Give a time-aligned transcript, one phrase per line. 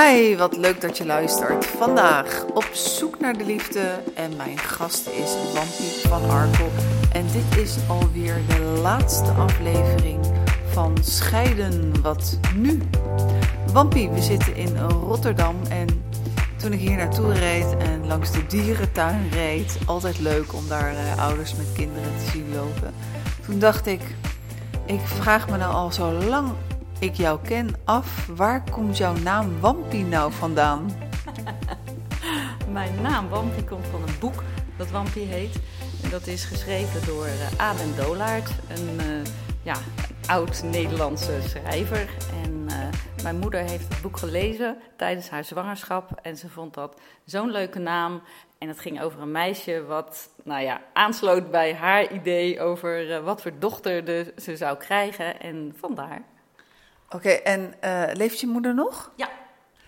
[0.00, 1.66] Hi, wat leuk dat je luistert.
[1.66, 6.70] Vandaag op zoek naar de liefde en mijn gast is Wampie van Arkel.
[7.12, 10.20] En dit is alweer de laatste aflevering
[10.70, 12.82] van Scheiden Wat Nu.
[13.72, 15.86] Wampie, we zitten in Rotterdam en
[16.56, 21.24] toen ik hier naartoe reed en langs de dierentuin reed, altijd leuk om daar uh,
[21.26, 22.94] ouders met kinderen te zien lopen.
[23.46, 24.00] Toen dacht ik,
[24.86, 26.52] ik vraag me nou al zo lang
[27.02, 30.90] ik jou ken af, waar komt jouw naam Wampie nou vandaan?
[32.72, 34.42] Mijn naam Wampie komt van een boek
[34.76, 35.58] dat Wampie heet.
[36.02, 39.24] En dat is geschreven door uh, Aden Dolaert, een uh,
[39.62, 39.74] ja,
[40.26, 42.08] oud-Nederlandse schrijver.
[42.44, 42.76] En uh,
[43.22, 46.10] mijn moeder heeft het boek gelezen tijdens haar zwangerschap.
[46.22, 48.22] En ze vond dat zo'n leuke naam.
[48.58, 53.42] En het ging over een meisje wat nou ja, aansloot bij haar idee over wat
[53.42, 55.40] voor dochter ze zou krijgen.
[55.40, 56.22] En vandaar.
[57.14, 59.12] Oké, en uh, leeft je moeder nog?
[59.16, 59.28] Ja.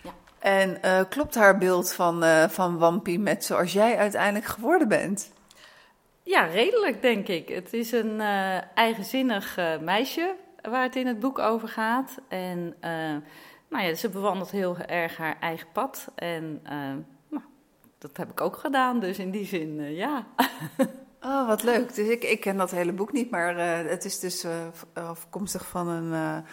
[0.02, 0.10] ja.
[0.38, 5.32] En uh, klopt haar beeld van, uh, van Wampie met zoals jij uiteindelijk geworden bent?
[6.22, 7.48] Ja, redelijk denk ik.
[7.48, 8.20] Het is een
[8.74, 12.14] eigenzinnig meisje waar het in het boek over gaat.
[12.28, 12.76] En
[13.68, 16.08] nou ja, ze bewandelt heel erg haar eigen pad.
[16.14, 16.60] En
[17.28, 17.42] nou,
[17.98, 20.26] dat heb ik ook gedaan, dus in die zin ja.
[21.20, 21.94] Oh, wat leuk.
[21.94, 24.46] Dus ik, ik ken dat hele boek niet, maar het is dus
[24.94, 26.44] afkomstig van een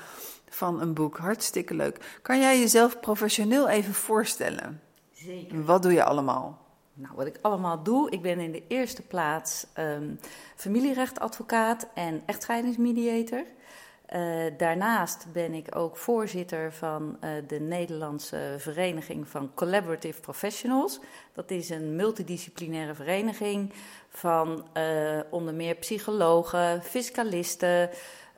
[0.54, 1.18] van een boek.
[1.18, 2.20] Hartstikke leuk.
[2.22, 4.82] Kan jij jezelf professioneel even voorstellen?
[5.12, 5.66] Zeker.
[5.66, 6.60] Wat doe je allemaal?
[6.94, 10.20] Nou, wat ik allemaal doe, ik ben in de eerste plaats um,
[10.56, 13.44] familierechtadvocaat en echtscheidingsmediator.
[14.16, 21.00] Uh, daarnaast ben ik ook voorzitter van uh, de Nederlandse Vereniging van Collaborative Professionals.
[21.34, 23.74] Dat is een multidisciplinaire vereniging
[24.10, 27.90] van uh, onder meer psychologen, fiscalisten,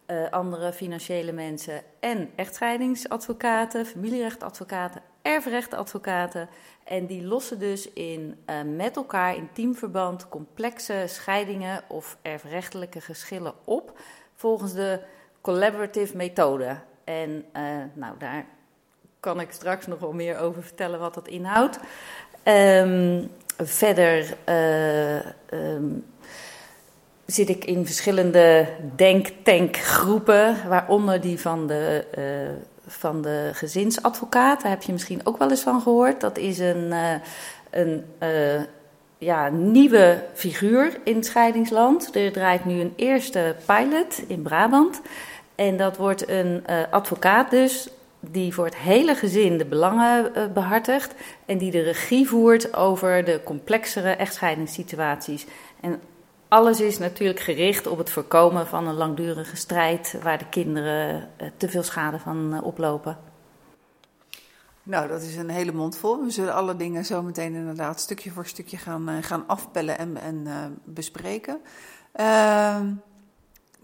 [0.08, 6.50] uh, andere financiële mensen en echtscheidingsadvocaten, familierechtadvocaten, erfrechtadvocaten.
[6.84, 13.54] En die lossen dus in, uh, met elkaar in teamverband complexe scheidingen of erfrechtelijke geschillen
[13.64, 14.00] op
[14.36, 15.00] volgens de
[15.42, 16.78] collaborative methode.
[17.04, 17.62] En uh,
[17.94, 18.46] nou, daar
[19.20, 21.80] kan ik straks nog wel meer over vertellen wat dat inhoudt.
[22.44, 24.38] Um, verder
[25.52, 26.06] um,
[27.26, 32.24] zit ik in verschillende denktankgroepen, waaronder die van de, uh,
[32.88, 34.62] van de gezinsadvocaat.
[34.62, 36.22] Daar heb je misschien ook wel eens van gehoord.
[36.22, 37.14] Dat is een, uh,
[37.70, 38.62] een uh,
[39.18, 42.16] ja, nieuwe figuur in het scheidingsland.
[42.16, 45.02] Er draait nu een eerste pilot in Brabant.
[45.56, 51.14] En dat wordt een advocaat dus, die voor het hele gezin de belangen behartigt.
[51.46, 55.46] En die de regie voert over de complexere echtscheidingssituaties.
[55.82, 56.02] En
[56.54, 61.48] alles is natuurlijk gericht op het voorkomen van een langdurige strijd waar de kinderen uh,
[61.58, 63.18] te veel schade van uh, oplopen.
[64.84, 66.24] Nou, dat is een hele mond vol.
[66.24, 70.18] We zullen alle dingen zo meteen inderdaad stukje voor stukje gaan, uh, gaan afbellen en,
[70.18, 70.48] en
[70.84, 71.62] bespreken.
[72.12, 72.92] Ehm,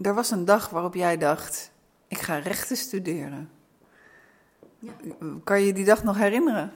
[0.00, 1.70] er was een dag waarop jij dacht:
[2.08, 3.50] ik ga rechten studeren.
[4.78, 4.92] Ja.
[5.44, 6.72] Kan je die dag nog herinneren?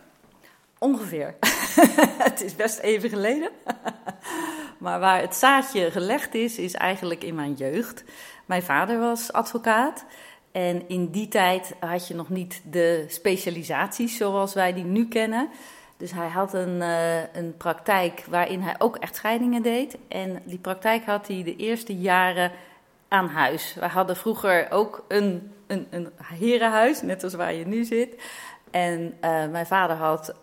[0.79, 1.35] Ongeveer.
[2.29, 3.51] het is best even geleden.
[4.85, 8.05] Maar waar het zaadje gelegd is, is eigenlijk in mijn jeugd.
[8.47, 10.05] Mijn vader was advocaat.
[10.53, 15.49] En in die tijd had je nog niet de specialisaties zoals wij die nu kennen.
[15.97, 19.97] Dus hij had een, uh, een praktijk waarin hij ook echtscheidingen deed.
[20.09, 22.53] En die praktijk had hij de eerste jaren
[23.09, 23.75] aan huis.
[23.81, 28.23] We hadden vroeger ook een, een, een herenhuis, net als waar je nu zit.
[28.71, 30.35] En uh, mijn vader had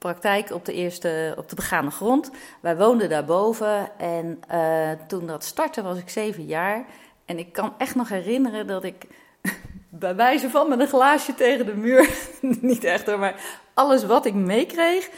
[0.00, 2.30] praktijk op de eerste, op de begane grond.
[2.60, 6.84] Wij woonden daarboven en uh, toen dat startte was ik zeven jaar.
[7.24, 9.06] En ik kan echt nog herinneren dat ik
[9.88, 12.10] bij wijze van met een glaasje tegen de muur,
[12.70, 13.40] niet echt hoor, maar
[13.74, 15.10] alles wat ik meekreeg,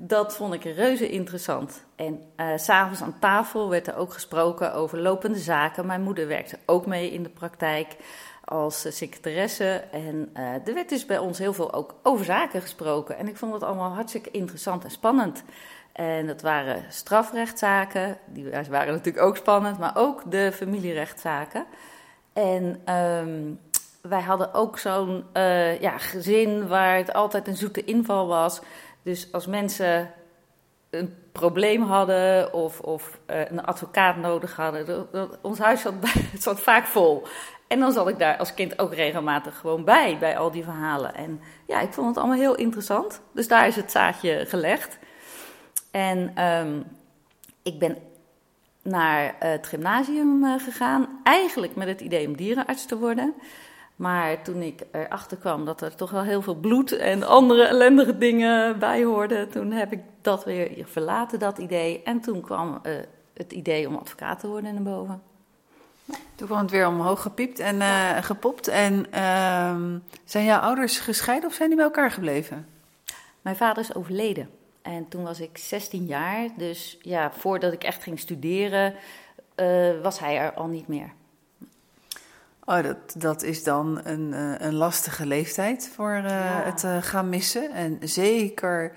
[0.00, 1.84] dat vond ik reuze interessant.
[1.96, 5.86] En uh, s'avonds aan tafel werd er ook gesproken over lopende zaken.
[5.86, 7.96] Mijn moeder werkte ook mee in de praktijk
[8.44, 9.84] als secretaresse.
[9.92, 13.16] En uh, er werd dus bij ons heel veel ook over zaken gesproken.
[13.16, 15.42] En ik vond het allemaal hartstikke interessant en spannend.
[15.92, 21.66] En dat waren strafrechtszaken, die waren natuurlijk ook spannend, maar ook de familierechtszaken.
[22.32, 23.60] En um,
[24.02, 25.24] wij hadden ook zo'n
[25.80, 28.60] ja, gezin waar het altijd een zoete inval was.
[29.08, 30.10] Dus als mensen
[30.90, 35.08] een probleem hadden of, of uh, een advocaat nodig hadden,
[35.42, 35.84] ons huis
[36.38, 37.26] zat, vaak vol.
[37.68, 41.14] En dan zat ik daar als kind ook regelmatig gewoon bij, bij al die verhalen.
[41.14, 43.20] En ja, ik vond het allemaal heel interessant.
[43.32, 44.98] Dus daar is het zaadje gelegd.
[45.90, 46.84] En um,
[47.62, 47.98] ik ben
[48.82, 53.34] naar het gymnasium uh, gegaan, eigenlijk met het idee om dierenarts te worden.
[53.98, 58.18] Maar toen ik erachter kwam dat er toch wel heel veel bloed en andere ellendige
[58.18, 62.02] dingen bij hoorden, toen heb ik dat weer verlaten, dat idee.
[62.02, 62.92] En toen kwam uh,
[63.34, 65.22] het idee om advocaat te worden naar boven.
[66.34, 68.68] Toen kwam het weer omhoog gepiept en uh, gepopt.
[68.68, 69.76] En uh,
[70.24, 72.66] zijn jouw ouders gescheiden of zijn die bij elkaar gebleven?
[73.40, 74.50] Mijn vader is overleden.
[74.82, 76.48] En toen was ik 16 jaar.
[76.56, 78.94] Dus ja, voordat ik echt ging studeren,
[79.56, 81.16] uh, was hij er al niet meer.
[82.68, 86.62] Oh, dat, dat is dan een, uh, een lastige leeftijd voor uh, ja.
[86.64, 87.70] het gaan missen.
[87.70, 88.92] En zeker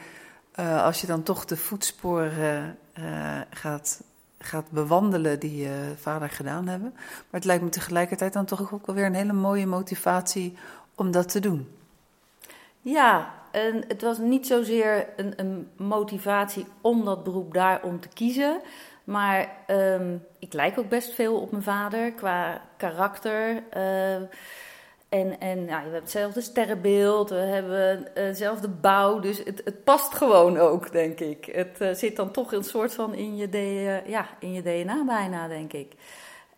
[0.55, 2.77] als je dan toch de voetsporen
[3.49, 4.01] gaat
[4.43, 6.91] gaat bewandelen die je vader gedaan hebben.
[6.93, 10.57] Maar het lijkt me tegelijkertijd dan toch ook wel weer een hele mooie motivatie
[10.95, 11.67] om dat te doen.
[12.81, 18.61] Ja, en het was niet zozeer een, een motivatie om dat beroep daarom te kiezen.
[19.03, 23.63] Maar um, ik lijk ook best veel op mijn vader qua karakter.
[23.77, 24.15] Uh,
[25.09, 30.13] en, en nou, we hebben hetzelfde sterrenbeeld, we hebben eh, dezelfde bouw, dus het, past
[30.13, 31.45] gewoon ook, denk ik.
[31.45, 35.47] Het uh, zit dan toch een soort van in je, ja, in je DNA bijna,
[35.47, 35.93] denk ik.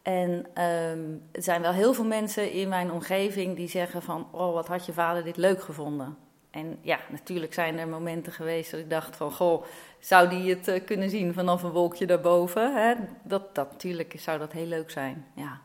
[0.02, 0.32] En
[0.64, 4.28] um, er zijn wel heel veel mensen in mijn omgeving die zeggen van...
[4.32, 6.18] oh, wat had je vader dit leuk gevonden.
[6.54, 9.32] En ja, natuurlijk zijn er momenten geweest dat ik dacht van...
[9.32, 9.66] goh,
[10.00, 12.76] zou die het uh, kunnen zien vanaf een wolkje daarboven?
[12.76, 12.94] Hè?
[13.24, 15.62] Dat, dat, natuurlijk zou dat heel leuk zijn, ja.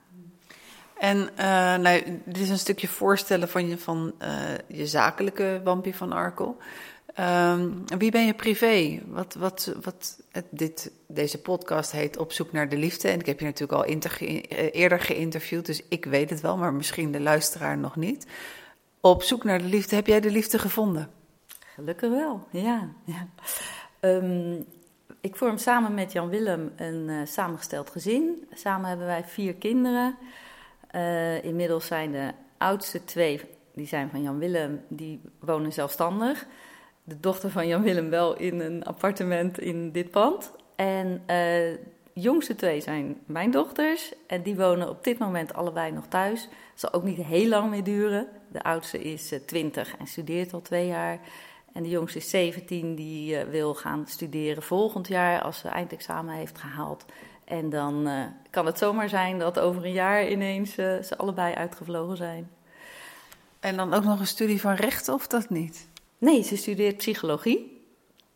[0.99, 4.29] En uh, nou, dit is een stukje voorstellen van je, van, uh,
[4.67, 6.57] je zakelijke Wampie van Arkel.
[7.21, 9.01] Um, wie ben je privé?
[9.07, 13.09] Wat, wat, wat dit, deze podcast heet Op zoek naar de liefde.
[13.09, 13.85] En ik heb je natuurlijk al
[14.73, 18.27] eerder geïnterviewd, dus ik weet het wel, maar misschien de luisteraar nog niet.
[19.01, 21.11] Op zoek naar de liefde, heb jij de liefde gevonden?
[21.75, 22.89] Gelukkig wel, ja.
[23.05, 23.27] ja.
[24.01, 24.65] Um,
[25.21, 28.49] ik vorm samen met Jan Willem een uh, samengesteld gezin.
[28.53, 30.17] Samen hebben wij vier kinderen.
[30.95, 33.41] Uh, inmiddels zijn de oudste twee,
[33.75, 36.47] die zijn van Jan Willem, die wonen zelfstandig.
[37.05, 40.53] De dochter van Jan Willem wel in een appartement in dit pand.
[40.77, 41.81] En de
[42.21, 44.13] jongste twee zijn mijn dochters.
[44.27, 46.43] En die wonen op dit moment allebei nog thuis.
[46.43, 48.29] Dat zal ook niet heel lang meer duren.
[48.53, 51.21] De oudste is uh, 20 en studeert al twee jaar.
[51.73, 56.35] En de jongste is 17, die uh, wil gaan studeren volgend jaar als ze eindexamen
[56.35, 57.05] heeft gehaald.
[57.45, 62.17] En dan uh, kan het zomaar zijn dat over een jaar ineens ze allebei uitgevlogen
[62.17, 62.51] zijn.
[63.61, 65.89] En dan ook nog een studie van rechten of dat niet?
[66.19, 67.78] Nee, ze studeert psychologie.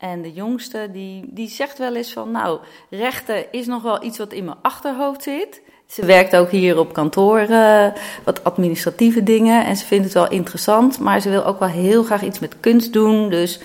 [0.03, 2.61] En de jongste die, die zegt wel eens van, nou,
[2.91, 5.63] rechten is nog wel iets wat in mijn achterhoofd zit.
[5.87, 7.87] Ze werkt ook hier op kantoor, uh,
[8.25, 9.65] wat administratieve dingen.
[9.65, 12.61] En ze vindt het wel interessant, maar ze wil ook wel heel graag iets met
[12.61, 13.31] kunst doen.
[13.31, 13.61] Dus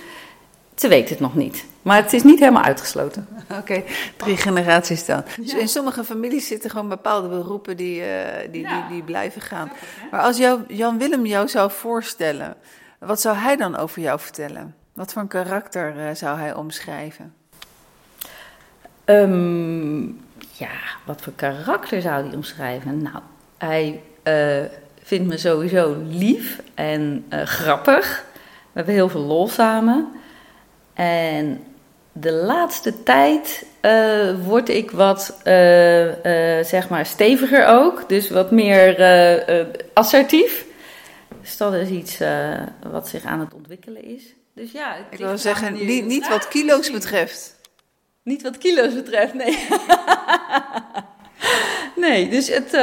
[0.76, 1.66] ze weet het nog niet.
[1.82, 3.28] Maar het is niet helemaal uitgesloten.
[3.50, 3.86] Oké, okay,
[4.18, 5.24] drie generaties dan.
[5.40, 8.06] Dus in sommige families zitten gewoon bepaalde beroepen die, uh,
[8.52, 8.82] die, ja.
[8.82, 9.72] die, die, blijven gaan.
[10.12, 12.56] Maar als jou, Jan Willem jou zou voorstellen,
[13.00, 14.76] wat zou hij dan over jou vertellen?
[14.98, 17.34] Wat voor een karakter uh, zou hij omschrijven?
[19.06, 20.72] Um, ja,
[21.06, 23.02] wat voor karakter zou hij omschrijven?
[23.02, 23.20] Nou,
[23.58, 24.66] hij uh,
[25.02, 28.26] vindt me sowieso lief en grappig.
[28.62, 30.12] We hebben heel veel lol samen.
[30.94, 31.64] En
[32.12, 33.66] de laatste tijd
[34.44, 35.40] word ik wat,
[36.64, 38.10] zeg maar, steviger ook.
[38.10, 39.02] Dus wat meer
[39.94, 40.66] assertief.
[41.42, 42.18] Dus dat is iets
[42.92, 44.36] wat zich aan het ontwikkelen is.
[44.58, 47.56] Dus ja, ik wil zeggen, niet, niet wat kilo's betreft.
[48.24, 49.68] Niet wat kilo's betreft, nee.
[52.06, 52.74] nee, dus het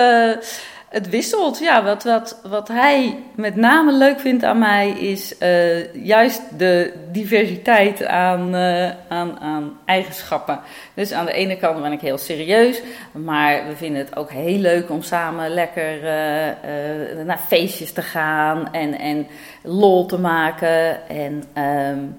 [0.94, 1.58] het wisselt.
[1.58, 6.92] Ja, wat, wat, wat hij met name leuk vindt aan mij is uh, juist de
[7.12, 10.60] diversiteit aan, uh, aan, aan eigenschappen.
[10.94, 12.82] Dus aan de ene kant ben ik heel serieus,
[13.12, 18.72] maar we vinden het ook heel leuk om samen lekker uh, naar feestjes te gaan
[18.72, 19.26] en, en
[19.62, 21.08] lol te maken.
[21.08, 21.44] En
[21.90, 22.16] um,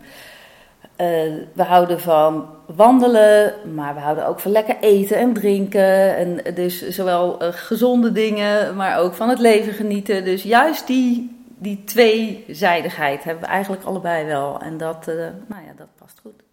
[1.53, 6.15] we houden van wandelen, maar we houden ook van lekker eten en drinken.
[6.15, 10.23] En dus zowel uh, gezonde dingen, maar ook van het leven genieten.
[10.23, 14.59] Dus juist die, die tweezijdigheid hebben we eigenlijk allebei wel.
[14.59, 15.15] En dat, uh,
[15.47, 16.43] nou ja, dat past goed.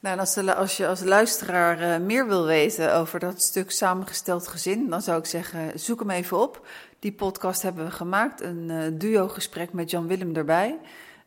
[0.00, 5.02] Nou, als, als, je als luisteraar meer wil weten over dat stuk samengesteld gezin, dan
[5.02, 6.66] zou ik zeggen: zoek hem even op.
[6.98, 10.78] Die podcast hebben we gemaakt, een duo-gesprek met Jan Willem erbij.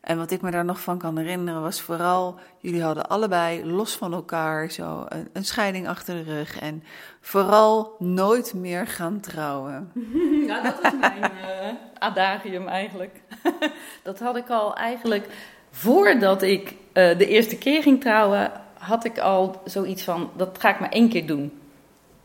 [0.08, 3.96] En wat ik me daar nog van kan herinneren was vooral, jullie hadden allebei los
[3.96, 6.58] van elkaar zo een, een scheiding achter de rug.
[6.60, 6.82] En
[7.20, 9.90] vooral nooit meer gaan trouwen.
[10.46, 11.68] Ja, dat was mijn uh,
[12.08, 13.20] adagium eigenlijk.
[14.02, 15.26] dat had ik al eigenlijk
[15.70, 20.70] voordat ik uh, de eerste keer ging trouwen, had ik al zoiets van, dat ga
[20.70, 21.60] ik maar één keer doen.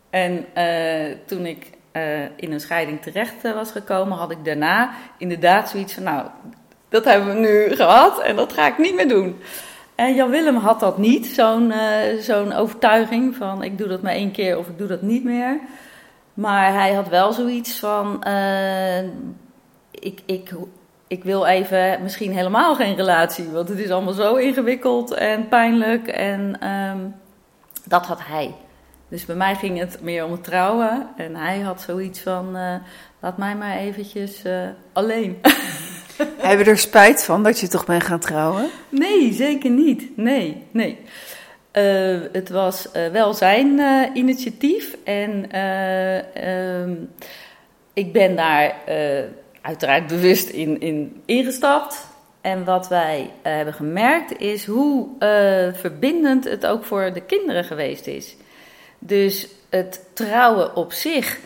[0.10, 1.72] En uh, toen ik
[2.36, 6.28] in een scheiding terecht was gekomen, had ik daarna inderdaad zoiets van, nou,
[6.94, 9.40] dat hebben we nu gehad en dat ga ik niet meer doen.
[9.96, 11.74] En Jan Willem had dat niet, zo'n
[12.20, 15.60] zo'n overtuiging van ik doe dat maar één keer of ik doe dat niet meer.
[16.34, 18.24] Maar hij had wel zoiets van:
[19.92, 20.54] ik, ik,
[21.08, 26.08] ik wil even misschien helemaal geen relatie, want het is allemaal zo ingewikkeld en pijnlijk.
[26.08, 27.00] En ehm,
[27.86, 28.56] dat had hij.
[29.08, 31.08] Dus bij mij ging het meer om het trouwen.
[31.18, 32.76] En hij had zoiets van: uh,
[33.20, 34.44] laat mij maar eventjes
[34.94, 35.40] alleen.
[36.48, 38.70] Heb je er spijt van dat je toch bent gaan trouwen?
[38.90, 40.18] Nee, zeker niet.
[40.18, 40.98] Nee, nee.
[41.74, 43.82] Uh, het was wel zijn
[44.14, 44.98] initiatief.
[45.04, 46.94] En ehm,
[47.94, 48.76] ik ben daar
[49.62, 52.12] uiteraard bewust in, in ingestapt.
[52.44, 57.64] En wat wij uh, hebben gemerkt is hoe uh, verbindend het ook voor de kinderen
[57.64, 58.36] geweest is.
[59.00, 61.40] Dus het trouwen op zich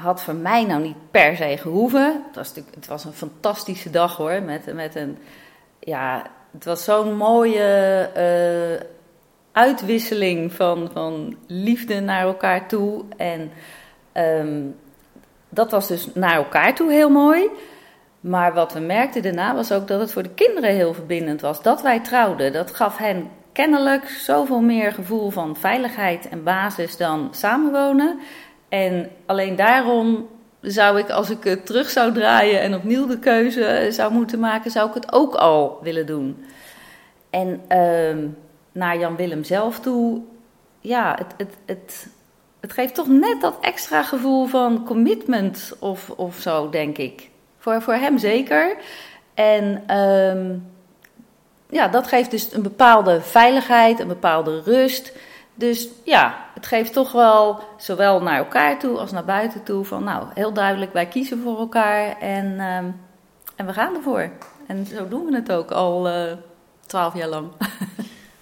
[0.00, 2.22] had voor mij nou niet per se gehoeven.
[2.26, 4.42] Het was, natuurlijk, het was een fantastische dag hoor.
[4.42, 5.18] Met, met een,
[5.78, 6.22] ja,
[6.52, 8.86] het was zo'n mooie uh,
[9.52, 13.04] uitwisseling van, van liefde naar elkaar toe.
[13.16, 13.50] En
[14.12, 14.76] um,
[15.48, 17.48] dat was dus naar elkaar toe heel mooi.
[18.20, 21.62] Maar wat we merkten daarna was ook dat het voor de kinderen heel verbindend was.
[21.62, 27.28] Dat wij trouwden, dat gaf hen kennelijk zoveel meer gevoel van veiligheid en basis dan
[27.30, 28.20] samenwonen.
[28.68, 30.28] En alleen daarom
[30.60, 34.70] zou ik, als ik het terug zou draaien en opnieuw de keuze zou moeten maken,
[34.70, 36.44] zou ik het ook al willen doen.
[37.30, 38.24] En uh,
[38.72, 40.20] naar Jan Willem zelf toe,
[40.80, 42.08] ja, het, het, het,
[42.60, 47.30] het geeft toch net dat extra gevoel van commitment of, of zo, denk ik.
[47.58, 48.76] Voor, voor hem zeker.
[49.34, 50.66] En um,
[51.68, 55.12] ja, dat geeft dus een bepaalde veiligheid, een bepaalde rust.
[55.54, 60.04] Dus ja, het geeft toch wel zowel naar elkaar toe als naar buiten toe van
[60.04, 63.00] nou, heel duidelijk, wij kiezen voor elkaar en, um,
[63.56, 64.30] en we gaan ervoor.
[64.66, 66.32] En zo doen we het ook al uh,
[66.86, 67.48] twaalf jaar lang.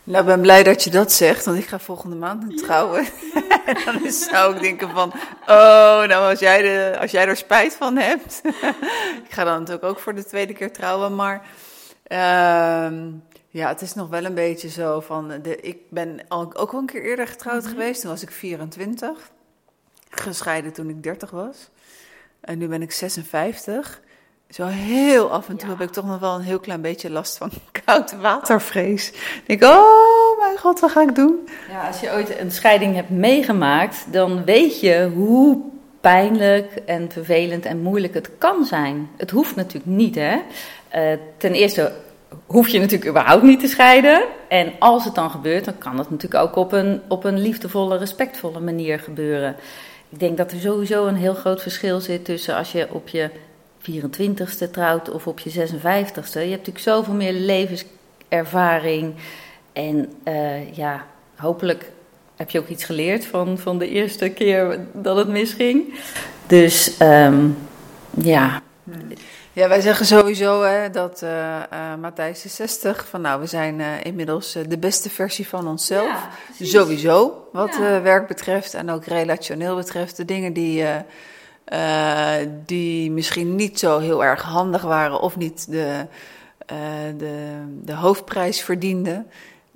[0.07, 3.07] Nou, ik ben blij dat je dat zegt, want ik ga volgende maand trouwen.
[3.67, 7.75] en dan zou ik denken van, oh, nou als jij, de, als jij er spijt
[7.75, 8.41] van hebt.
[9.27, 11.43] ik ga dan natuurlijk ook voor de tweede keer trouwen, maar
[12.09, 12.87] uh,
[13.55, 16.87] ja, het is nog wel een beetje zo van, de, ik ben ook al een
[16.87, 17.71] keer eerder getrouwd mhm.
[17.71, 18.01] geweest.
[18.01, 19.31] Toen was ik 24,
[20.11, 21.71] gescheiden toen ik 30 was.
[22.41, 24.01] En nu ben ik 56.
[24.49, 27.37] Zo heel af en toe heb ik toch nog wel een heel klein beetje last
[27.37, 27.51] van
[27.85, 29.09] koud watervrees.
[29.47, 31.49] Ik denk, oh mijn god, wat ga ik doen?
[31.71, 35.63] Ja, als je ooit een scheiding hebt meegemaakt, dan weet je hoe
[36.01, 39.11] pijnlijk en vervelend en moeilijk het kan zijn.
[39.17, 40.41] Het hoeft natuurlijk niet, hè.
[40.95, 41.93] Uh, ten eerste
[42.47, 44.25] hoef je natuurlijk überhaupt niet te scheiden.
[44.49, 47.97] En als het dan gebeurt, dan kan dat natuurlijk ook op een, op een liefdevolle,
[47.97, 49.57] respectvolle manier gebeuren.
[50.09, 53.31] Ik denk dat er sowieso een heel groot verschil zit tussen als je op je
[53.91, 56.33] 24ste trouwt of op je 56ste.
[56.33, 59.15] Je hebt natuurlijk zoveel meer levenservaring.
[59.73, 61.91] En uh, ja, hopelijk
[62.37, 65.95] heb je ook iets geleerd van, van de eerste keer dat het misging.
[66.47, 67.57] Dus um,
[68.11, 68.63] ja.
[69.55, 71.31] Ja, wij zeggen sowieso hè, dat uh,
[71.73, 73.07] uh, Matthijs is 60.
[73.09, 76.29] Van nou, we zijn uh, inmiddels de beste versie van onszelf.
[76.59, 78.03] Ja, sowieso, wat ja.
[78.03, 80.17] werk betreft en ook relationeel betreft.
[80.17, 80.85] De dingen die
[82.67, 86.07] die misschien niet zo heel erg handig waren of niet de,
[87.17, 89.27] de, de hoofdprijs verdienden.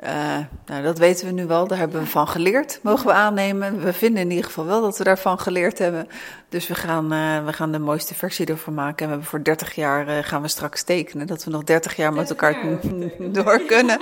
[0.05, 3.81] Uh, nou, dat weten we nu wel, daar hebben we van geleerd, mogen we aannemen.
[3.85, 6.09] We vinden in ieder geval wel dat we daarvan geleerd hebben.
[6.49, 8.99] Dus we gaan, uh, we gaan de mooiste versie ervan maken.
[8.99, 11.97] En we hebben voor 30 jaar uh, gaan we straks tekenen, dat we nog 30
[11.97, 12.57] jaar met elkaar
[13.33, 14.01] door kunnen.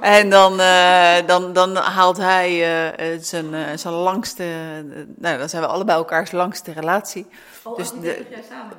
[0.00, 0.56] En dan,
[1.26, 2.64] dan, dan haalt hij
[3.20, 4.44] zijn, zijn langste,
[5.16, 7.26] nou dan zijn we allebei elkaars langste relatie.
[7.62, 8.26] Oh, dus de,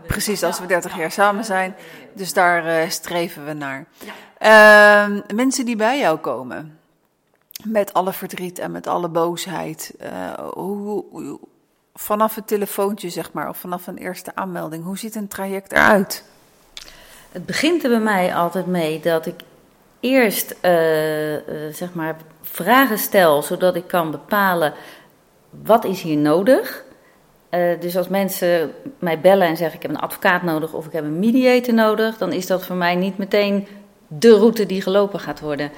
[0.08, 1.75] precies, als we 30 jaar samen zijn.
[2.13, 3.86] Dus daar streven we naar.
[3.98, 4.13] Ja.
[4.41, 6.79] Uh, mensen die bij jou komen,
[7.63, 11.39] met alle verdriet en met alle boosheid, uh, hoe,
[11.94, 16.24] vanaf het telefoontje zeg maar, of vanaf een eerste aanmelding, hoe ziet een traject eruit?
[17.32, 19.41] Het begint er bij mij altijd mee dat ik
[20.00, 21.39] eerst uh, uh,
[21.74, 24.74] zeg maar vragen stel, zodat ik kan bepalen
[25.50, 26.86] wat is hier nodig.
[27.51, 30.91] Uh, dus als mensen mij bellen en zeggen ik heb een advocaat nodig of ik
[30.91, 33.67] heb een mediator nodig, dan is dat voor mij niet meteen
[34.08, 35.72] de route die gelopen gaat worden.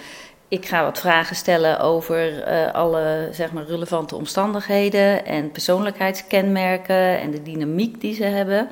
[0.48, 7.32] Ik ga wat vragen stellen over uh, alle zeg maar, relevante omstandigheden en persoonlijkheidskenmerken en
[7.32, 8.68] de dynamiek die ze hebben.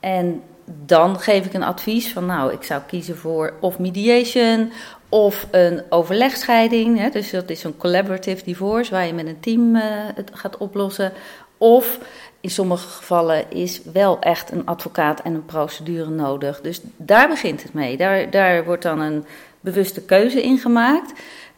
[0.00, 4.72] En dan geef ik een advies van, nou, ik zou kiezen voor of mediation
[5.08, 6.98] of een overlegscheiding.
[6.98, 9.82] Hè, dus dat is een collaborative divorce waar je met een team uh,
[10.14, 11.12] het gaat oplossen.
[11.58, 11.98] Of
[12.44, 16.60] in sommige gevallen is wel echt een advocaat en een procedure nodig.
[16.60, 17.96] Dus daar begint het mee.
[17.96, 19.24] Daar, daar wordt dan een
[19.60, 21.12] bewuste keuze in gemaakt.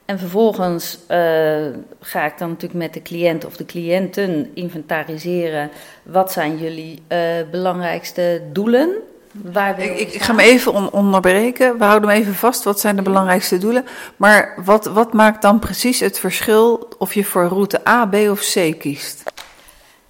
[0.04, 1.66] En vervolgens uh,
[2.00, 5.70] ga ik dan natuurlijk met de cliënt of de cliënten inventariseren.
[6.02, 7.18] Wat zijn jullie uh,
[7.50, 8.90] belangrijkste doelen?
[9.32, 11.78] Waar ik, ik, ik, ga me even on onderbreken.
[11.78, 12.64] We houden hem even vast.
[12.64, 13.84] Wat zijn de belangrijkste doelen?
[14.16, 18.40] Maar wat, wat maakt dan precies het verschil of je voor route A, B of
[18.40, 19.22] C kiest?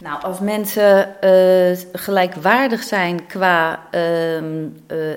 [0.02, 5.12] Nou, als mensen uh, gelijkwaardig zijn qua uh,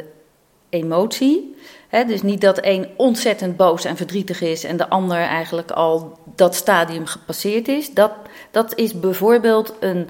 [0.69, 1.55] emotie.
[1.87, 6.19] Hè, dus niet dat een ontzettend boos en verdrietig is en de ander eigenlijk al
[6.35, 7.93] dat stadium gepasseerd is.
[7.93, 8.11] Dat,
[8.51, 10.09] dat is bijvoorbeeld een,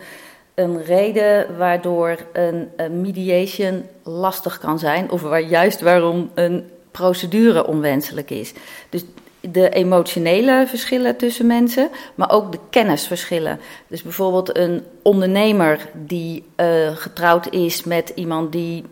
[0.54, 7.68] een reden waardoor een, een mediation lastig kan zijn, of waar, juist waarom een procedure
[7.68, 8.54] onwenselijk is.
[8.90, 9.04] Dus
[9.42, 13.60] de emotionele verschillen tussen mensen, maar ook de kennisverschillen.
[13.88, 18.84] Dus bijvoorbeeld een ondernemer die uh, getrouwd is met iemand die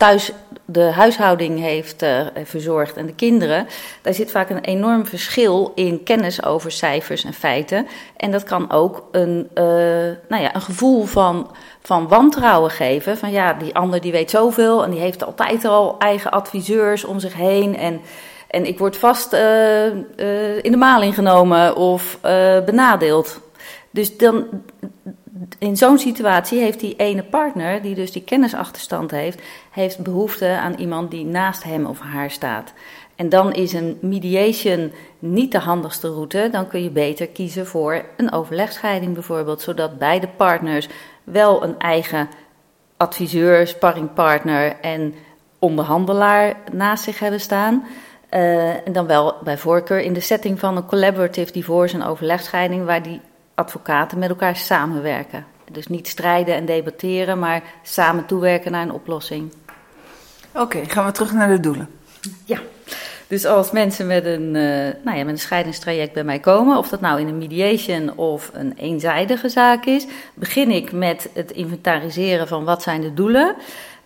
[0.00, 0.32] thuis
[0.64, 3.66] de huishouding heeft uh, verzorgd en de kinderen,
[4.02, 7.86] daar zit vaak een enorm verschil in kennis over cijfers en feiten.
[8.16, 9.64] En dat kan ook een, uh,
[10.28, 11.50] nou ja, een gevoel van,
[11.82, 13.18] van wantrouwen geven.
[13.18, 17.20] Van ja, die ander die weet zoveel en die heeft altijd al eigen adviseurs om
[17.20, 17.76] zich heen.
[17.76, 18.00] En
[18.50, 23.40] en ik word vast uh, uh, in de maling genomen of uh, benadeeld.
[23.90, 24.46] Dus dan,
[25.58, 30.74] in zo'n situatie heeft die ene partner, die dus die kennisachterstand heeft, heeft behoefte aan
[30.74, 32.72] iemand die naast hem of haar staat.
[33.16, 36.48] En dan is een mediation niet de handigste route.
[36.52, 40.88] Dan kun je beter kiezen voor een overlegscheiding bijvoorbeeld, zodat beide partners
[41.24, 42.28] wel een eigen
[42.96, 45.14] adviseur, sparringpartner en
[45.58, 47.84] onderhandelaar naast zich hebben staan.
[48.34, 52.84] Uh, en dan wel bij voorkeur in de setting van een collaborative divorce en overlegscheiding,
[52.84, 53.20] waar die
[53.54, 55.46] advocaten met elkaar samenwerken.
[55.72, 59.52] Dus niet strijden en debatteren, maar samen toewerken naar een oplossing.
[60.54, 61.88] Oké, gaan we terug naar de doelen.
[62.44, 62.58] Ja,
[63.26, 66.88] dus als mensen met een, uh, nou ja, met een scheidingstraject bij mij komen, of
[66.88, 72.48] dat nou in een mediation of een eenzijdige zaak is, begin ik met het inventariseren
[72.48, 73.54] van wat zijn de doelen.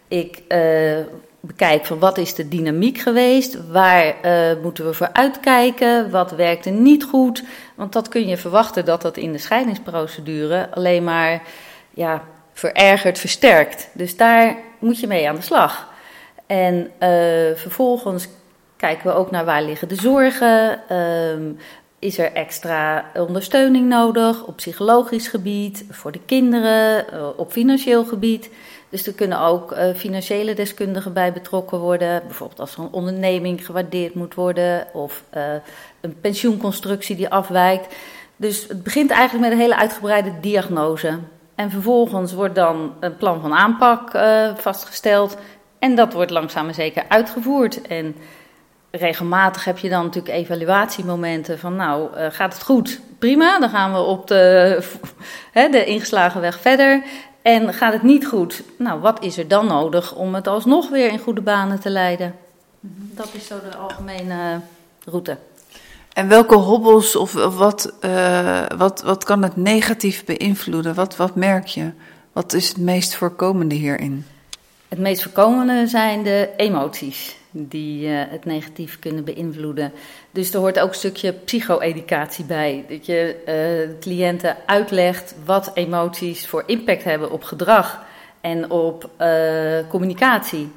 [0.09, 0.99] Ik uh,
[1.47, 6.71] bekijk van wat is de dynamiek geweest, waar uh, moeten we voor uitkijken, wat werkte
[6.71, 7.45] niet goed.
[7.75, 11.43] Want dat kun je verwachten dat dat in de scheidingsprocedure alleen maar
[11.91, 13.89] ja, verergert, versterkt.
[13.93, 15.93] Dus daar moet je mee aan de slag.
[16.47, 16.89] En uh,
[17.57, 18.29] vervolgens
[18.77, 20.81] kijken we ook naar waar liggen de zorgen.
[20.91, 21.55] Uh,
[21.99, 28.51] is er extra ondersteuning nodig op psychologisch gebied, voor de kinderen, uh, op financieel gebied?
[28.95, 32.23] Dus er kunnen ook uh, financiële deskundigen bij betrokken worden.
[32.27, 35.43] Bijvoorbeeld als er een onderneming gewaardeerd moet worden of uh,
[36.01, 37.95] een pensioenconstructie die afwijkt.
[38.37, 41.19] Dus het begint eigenlijk met een hele uitgebreide diagnose.
[41.55, 45.37] En vervolgens wordt dan een plan van aanpak uh, vastgesteld.
[45.79, 47.83] En dat wordt langzaam en zeker uitgevoerd.
[47.83, 48.17] En
[48.91, 53.01] regelmatig heb je dan natuurlijk evaluatiemomenten van nou, gaat het goed?
[53.19, 54.79] Prima, dan gaan we op de,
[55.71, 57.03] de ingeslagen weg verder.
[57.45, 58.63] En gaat het niet goed?
[58.79, 62.35] Nou, wat is er dan nodig om het alsnog weer in goede banen te leiden?
[63.15, 64.61] Dat is zo de algemene
[65.05, 65.37] route.
[66.13, 70.95] En welke hobbels of, wat, uh, wat, wat kan het negatief beïnvloeden?
[70.95, 71.91] Wat, wat merk je?
[72.33, 74.27] Wat is het meest voorkomende hierin?
[74.89, 79.93] Het meest voorkomende zijn de emoties die uh, het negatief kunnen beïnvloeden.
[80.31, 82.85] Dus er hoort ook een stukje psycho-educatie bij.
[82.89, 88.03] Dat je uh, cliënten uitlegt wat emoties voor impact hebben op gedrag
[88.41, 89.29] en op uh,
[89.89, 90.73] communicatie.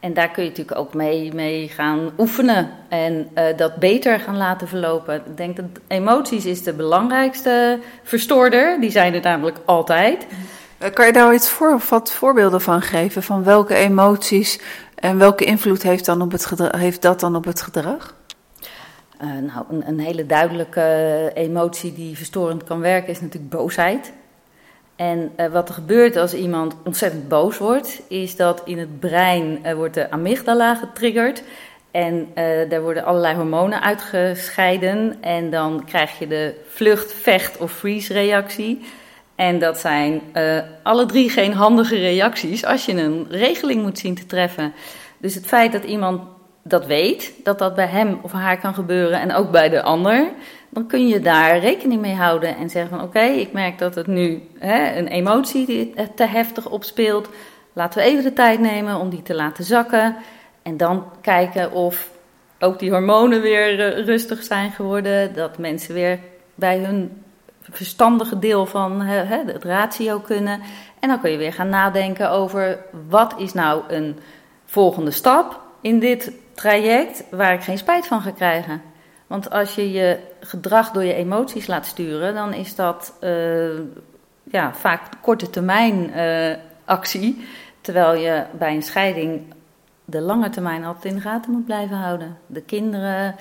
[0.00, 4.68] En daar kun je natuurlijk ook mee, mee gaan oefenen en dat beter gaan laten
[4.68, 5.14] verlopen.
[5.14, 8.80] Ik denk dat emoties is de belangrijkste verstoorder.
[8.80, 10.26] Die zijn er namelijk altijd.
[10.92, 13.22] Kan je daar iets voor, wat voorbeelden van geven?
[13.22, 14.60] Van welke emoties
[15.00, 18.14] en welke invloed heeft, dan op het heeft dat dan op het gedrag?
[19.22, 24.12] Uh, nou, een, een, hele duidelijke emotie die verstorend kan werken is natuurlijk boosheid.
[24.96, 29.58] En uh, wat er gebeurt als iemand ontzettend boos wordt, is dat in het brein
[29.66, 31.42] uh, wordt de amygdala getriggerd.
[31.90, 32.28] En
[32.68, 35.16] daar worden allerlei hormonen uitgescheiden.
[35.20, 38.80] En dan krijg je de vlucht, vecht of freeze reactie.
[39.40, 44.14] En dat zijn uh, alle drie geen handige reacties als je een regeling moet zien
[44.14, 44.72] te treffen.
[45.18, 46.22] Dus het feit dat iemand
[46.62, 50.28] dat weet, dat dat bij hem of haar kan gebeuren en ook bij de ander,
[50.68, 54.06] dan kun je daar rekening mee houden en zeggen van oké, ik merk dat het
[54.06, 57.28] nu hè, een emotie die te heftig opspeelt.
[57.72, 60.16] Laten we even de tijd nemen om die te laten zakken
[60.62, 62.10] en dan kijken of
[62.58, 66.18] ook die hormonen weer uh, rustig zijn geworden, dat mensen weer
[66.54, 67.22] bij hun
[67.60, 70.60] verstandige deel van het ratio kunnen.
[71.00, 74.18] En dan kun je weer gaan nadenken over wat is nou een
[74.64, 78.82] volgende stap in dit traject waar ik geen spijt van ga krijgen.
[79.26, 83.78] Want als je je gedrag door je emoties laat sturen, dan is dat uh,
[84.42, 87.46] ja, vaak korte termijn uh, actie.
[87.80, 89.54] Terwijl je bij een scheiding
[90.04, 92.38] de lange termijn altijd in de gaten moet blijven houden.
[92.46, 93.36] De kinderen,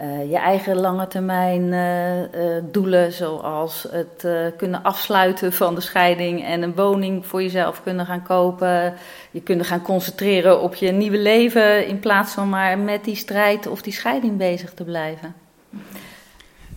[0.00, 6.44] uh, je eigen lange termijn uh, uh, doelen, zoals het kunnen afsluiten van de scheiding
[6.44, 8.94] en een woning voor jezelf kunnen gaan kopen.
[9.30, 13.66] Je kunnen gaan concentreren op je nieuwe leven in plaats van maar met die strijd
[13.66, 15.34] of die scheiding bezig te blijven.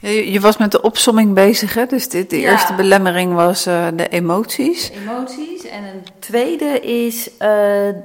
[0.02, 1.86] Je, je was met de opsomming bezig, hè?
[1.86, 4.92] Dus dit, de eerste belemmering was uh, de emoties.
[4.92, 5.66] Emoties.
[5.66, 7.38] En een tweede is uh,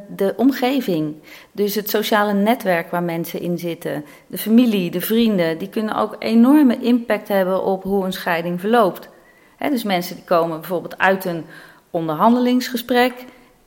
[0.08, 1.14] de omgeving.
[1.52, 4.04] Dus het sociale netwerk waar mensen in zitten.
[4.26, 5.58] De familie, de vrienden.
[5.58, 9.08] Die kunnen ook enorme impact hebben op hoe een scheiding verloopt.
[9.56, 11.44] Hè, dus mensen die komen bijvoorbeeld uit een
[11.90, 13.12] onderhandelingsgesprek.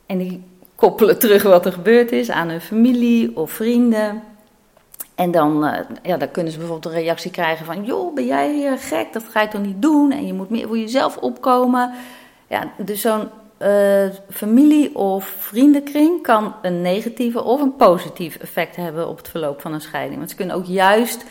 [0.06, 4.22] En die koppelen terug wat er gebeurd is aan hun familie of vrienden.
[5.18, 7.84] En dan, uh, ja, dan kunnen ze bijvoorbeeld een reactie krijgen van...
[7.84, 9.12] joh, ben jij uh, gek?
[9.12, 10.12] Dat ga je toch niet doen?
[10.12, 11.92] En je moet meer voor jezelf opkomen.
[12.46, 13.28] Ja, dus zo'n
[13.62, 19.08] uh, familie- of vriendenkring kan een negatieve of een positief effect hebben...
[19.08, 20.18] op het verloop van een scheiding.
[20.18, 21.24] Want ze kunnen ook juist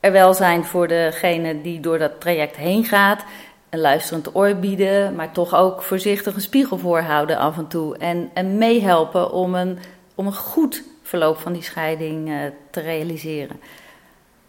[0.00, 3.24] er wel zijn voor degene die door dat traject heen gaat...
[3.70, 7.96] een luisterend oor bieden, maar toch ook voorzichtig een spiegel voorhouden af en toe...
[7.96, 9.78] en, en meehelpen om een,
[10.14, 12.36] om een goed verloop van die scheiding uh,
[12.70, 13.60] te realiseren.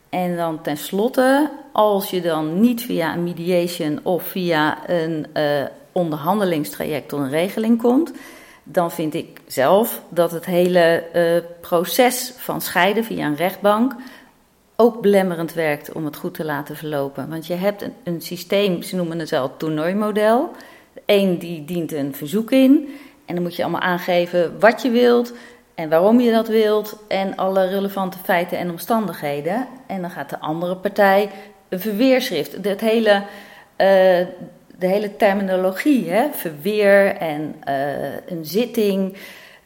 [0.09, 7.09] En dan tenslotte, als je dan niet via een mediation of via een uh, onderhandelingstraject
[7.09, 8.11] tot een regeling komt,
[8.63, 13.95] dan vind ik zelf dat het hele uh, proces van scheiden via een rechtbank
[14.75, 17.29] ook belemmerend werkt om het goed te laten verlopen.
[17.29, 20.51] Want je hebt een, systeem, ze noemen het wel toernooimodel.
[21.05, 22.89] Eén die dient een verzoek in
[23.25, 25.33] en dan moet je allemaal aangeven wat je wilt,
[25.79, 29.67] en waarom je dat wilt en alle relevante feiten en omstandigheden.
[29.87, 31.29] En dan gaat de andere partij
[31.69, 32.51] een verweerschrift.
[32.61, 33.25] Het hele, uh,
[34.77, 36.27] de hele terminologie, hè?
[36.31, 39.17] verweer en uh, een zitting,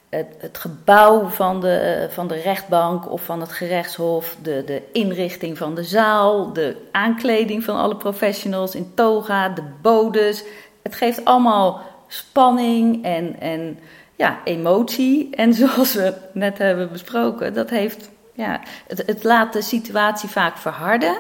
[0.10, 5.58] het, het, gebouw van de, van de rechtbank of van het gerechtshof, de, de inrichting
[5.58, 10.44] van de zaal, de aankleding van alle professionals in toga, de bodes.
[10.84, 13.40] Het geeft allemaal spanning en.
[13.40, 13.80] en
[14.16, 15.36] ja, emotie.
[15.36, 20.58] En zoals we net hebben besproken, dat heeft, ja, het, het laat de situatie vaak
[20.58, 21.18] verharden.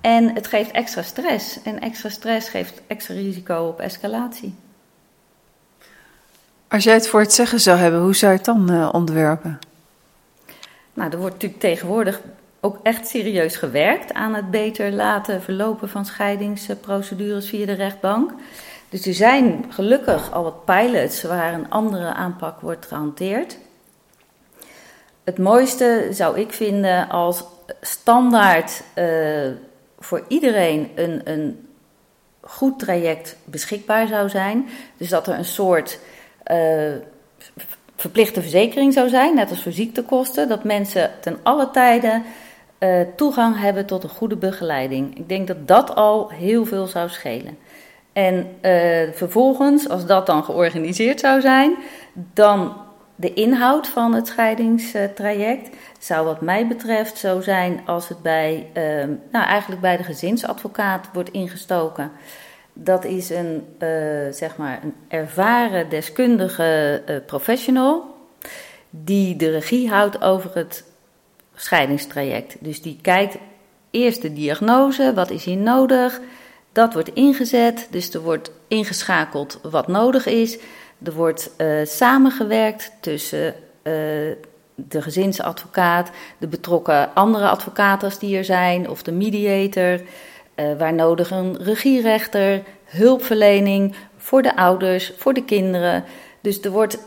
[0.00, 1.62] En het geeft extra stress.
[1.62, 4.54] En extra stress geeft extra risico op escalatie.
[6.68, 9.58] Als jij het voor het zeggen zou hebben, hoe zou je het dan uh, ontwerpen?
[10.94, 12.20] Nou, er wordt natuurlijk tegenwoordig
[12.60, 18.30] ook echt serieus gewerkt aan het beter laten verlopen van scheidingsprocedures via de rechtbank.
[18.92, 23.58] Dus er zijn gelukkig al wat pilots waar een andere aanpak wordt gehanteerd.
[25.24, 27.44] Het mooiste zou ik vinden als
[27.80, 29.50] standaard uh,
[29.98, 31.68] voor iedereen een, een
[32.40, 34.68] goed traject beschikbaar zou zijn.
[34.96, 35.98] Dus dat er een soort
[36.50, 36.92] uh,
[37.96, 40.48] verplichte verzekering zou zijn, net als voor ziektekosten.
[40.48, 42.22] Dat mensen ten alle tijden
[42.78, 45.18] uh, toegang hebben tot een goede begeleiding.
[45.18, 47.58] Ik denk dat dat al heel veel zou schelen.
[48.12, 51.76] En uh, vervolgens, als dat dan georganiseerd zou zijn,
[52.12, 52.76] dan
[53.16, 58.82] de inhoud van het scheidingstraject zou wat mij betreft zo zijn als het bij, uh,
[59.32, 62.10] nou eigenlijk bij de gezinsadvocaat wordt ingestoken.
[62.72, 63.88] Dat is een, uh,
[64.30, 68.14] zeg maar een ervaren deskundige professional
[68.90, 70.84] die de regie houdt over het
[71.54, 72.56] scheidingstraject.
[72.60, 73.36] Dus die kijkt
[73.90, 76.20] eerst de diagnose, wat is hier nodig,
[76.72, 80.58] dat wordt ingezet, dus er wordt ingeschakeld wat nodig is.
[81.02, 83.54] Er wordt uh, samengewerkt tussen uh,
[84.74, 90.00] de gezinsadvocaat, de betrokken andere advocaten die er zijn, of de mediator,
[90.56, 96.04] uh, waar nodig een regierechter, hulpverlening voor de ouders, voor de kinderen.
[96.40, 96.98] Dus er wordt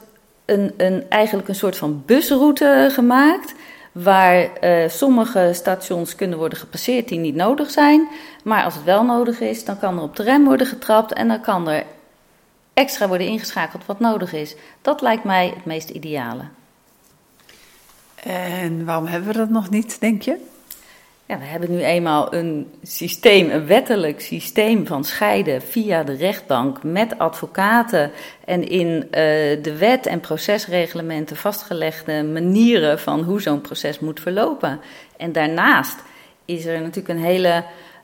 [0.46, 3.54] een, een, eigenlijk een soort van busroute gemaakt
[4.04, 8.08] waar uh, sommige stations kunnen worden gepasseerd die niet nodig zijn.
[8.44, 11.28] Maar als het wel nodig is, dan kan er op de rem worden getrapt en
[11.28, 11.84] dan kan er
[12.74, 14.56] extra worden ingeschakeld wat nodig is.
[14.82, 16.44] Dat lijkt mij het meest ideale.
[18.24, 20.38] En waarom hebben we dat nog niet, denk je?
[21.28, 26.84] Ja, we hebben nu eenmaal een systeem, een wettelijk systeem van scheiden via de rechtbank
[26.84, 28.12] met advocaten
[28.46, 29.04] en in uh,
[29.64, 34.80] de wet en procesreglementen vastgelegde manieren van hoe zo'n proces moet verlopen.
[35.18, 36.04] En daarnaast
[36.46, 37.64] is er natuurlijk een hele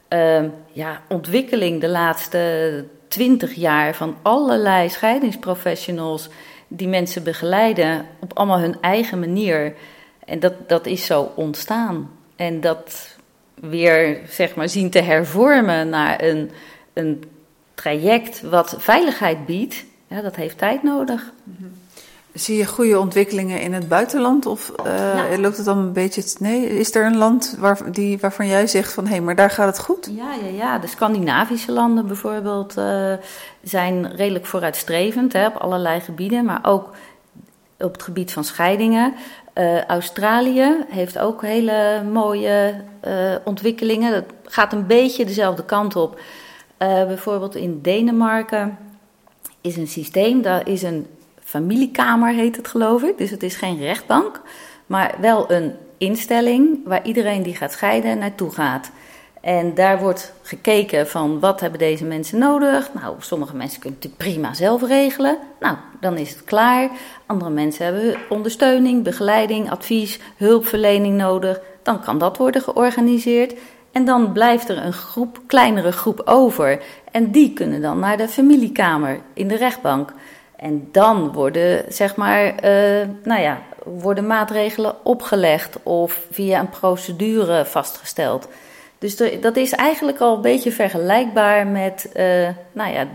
[0.10, 6.30] uh, ja, ontwikkeling de laatste twintig jaar van allerlei scheidingsprofessionals
[6.68, 9.74] die mensen begeleiden op allemaal hun eigen manier.
[10.26, 12.20] En dat, dat is zo ontstaan.
[12.42, 13.11] En dat
[13.62, 16.52] weer, zeg maar, zien te hervormen naar een,
[16.94, 17.24] een
[17.74, 21.32] traject wat veiligheid biedt, ja, dat heeft tijd nodig.
[22.34, 24.46] Zie je goede ontwikkelingen in het buitenland?
[24.46, 26.24] Of uh, loopt het dan een beetje.
[26.40, 29.50] Nee, is er een land waar, die, waarvan jij zegt van hé, hey, maar daar
[29.50, 30.10] gaat het goed?
[30.16, 30.80] Ja, ja, ja.
[30.80, 33.14] De Scandinavische landen bijvoorbeeld uh,
[33.64, 36.90] zijn redelijk vooruitstrevend hè, op allerlei gebieden, maar ook
[37.80, 39.14] op het gebied van scheidingen.
[39.56, 42.74] Uh, Australië heeft ook hele mooie
[43.44, 44.12] ontwikkelingen.
[44.12, 46.20] Dat gaat een beetje dezelfde kant op.
[46.78, 48.78] bijvoorbeeld in Denemarken
[49.62, 51.08] is een systeem, daar is een
[51.44, 53.18] familiekamer heet het geloof ik.
[53.18, 54.42] Dus het is geen rechtbank,
[54.86, 58.92] maar wel een instelling waar iedereen die gaat scheiden naartoe gaat.
[59.42, 62.94] En daar wordt gekeken van wat hebben deze mensen nodig.
[62.94, 65.38] Nou, sommige mensen kunnen het prima zelf regelen.
[65.60, 66.90] Nou, dan is het klaar.
[67.26, 71.60] Andere mensen hebben ondersteuning, begeleiding, advies, hulpverlening nodig.
[71.84, 73.54] Dan kan dat worden georganiseerd.
[73.92, 76.84] En dan blijft er een groep, kleinere groep over.
[77.12, 80.14] En die kunnen dan naar de familiekamer in de rechtbank.
[80.56, 87.66] En dan worden, zeg maar, uh, nou ja, worden maatregelen opgelegd of via een procedure
[87.66, 88.48] vastgesteld.
[89.02, 93.08] Dus dat is eigenlijk al een beetje vergelijkbaar met, uh, nou ja,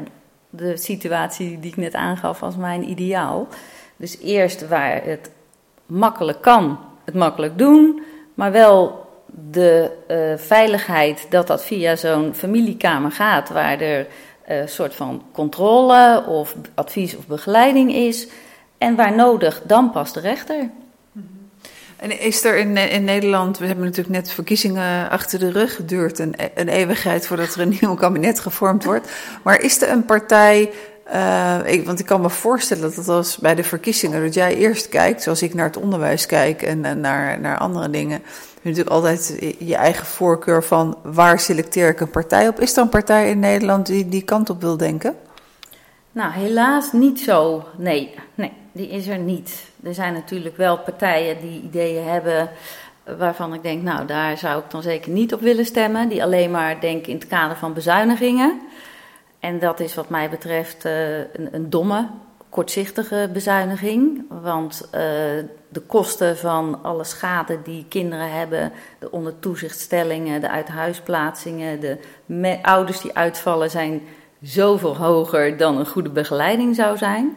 [0.50, 3.48] de situatie die ik net aangaf als mijn ideaal.
[3.96, 5.30] Dus eerst waar het
[5.86, 8.02] makkelijk kan, het makkelijk doen,
[8.34, 9.06] maar wel
[9.50, 14.06] de uh, veiligheid dat dat via zo'n familiekamer gaat, waar er
[14.46, 18.28] een uh, soort van controle of advies of begeleiding is.
[18.78, 20.70] En waar nodig, dan pas de rechter.
[21.96, 26.18] En is er in, in Nederland, we hebben natuurlijk net verkiezingen achter de rug, duurt
[26.18, 29.10] een, een eeuwigheid voordat er een nieuw kabinet gevormd wordt.
[29.42, 30.70] Maar is er een partij
[31.14, 34.88] uh, ik, want ik kan me voorstellen dat als bij de verkiezingen, dat jij eerst
[34.88, 38.22] kijkt, zoals ik naar het onderwijs kijk en, en naar, naar andere dingen,
[38.62, 42.60] je natuurlijk altijd je eigen voorkeur van waar selecteer ik een partij op.
[42.60, 45.16] Is er een partij in Nederland die die kant op wil denken?
[46.12, 47.64] Nou, helaas niet zo.
[47.76, 49.64] Nee, nee, die is er niet.
[49.82, 52.50] Er zijn natuurlijk wel partijen die ideeën hebben
[53.16, 56.08] waarvan ik denk, nou, daar zou ik dan zeker niet op willen stemmen.
[56.08, 58.60] Die alleen maar denken in het kader van bezuinigingen.
[59.40, 62.08] En dat is wat mij betreft uh, een, een, domme,
[62.48, 64.24] kortzichtige bezuiniging.
[64.28, 64.90] Want uh,
[65.68, 73.14] de kosten van alle schade die kinderen hebben, de ondertoezichtstellingen, de uithuisplaatsingen, de ouders die
[73.14, 74.02] uitvallen, zijn
[74.42, 77.36] zoveel hoger dan een goede begeleiding zou zijn.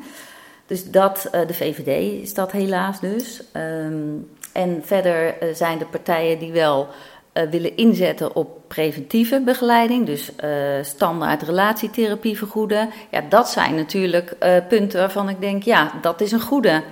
[0.70, 3.42] Dus dat, uh, de VVD is dat helaas dus.
[3.54, 6.88] Um, en verder zijn de partijen die wel
[7.34, 10.50] uh, willen inzetten op preventieve begeleiding, dus uh,
[10.82, 12.90] standaard relatietherapie vergoeden.
[13.12, 14.36] Ja, dat zijn natuurlijk
[14.68, 16.84] punten waarvan ik denk, ja, dat is een goede.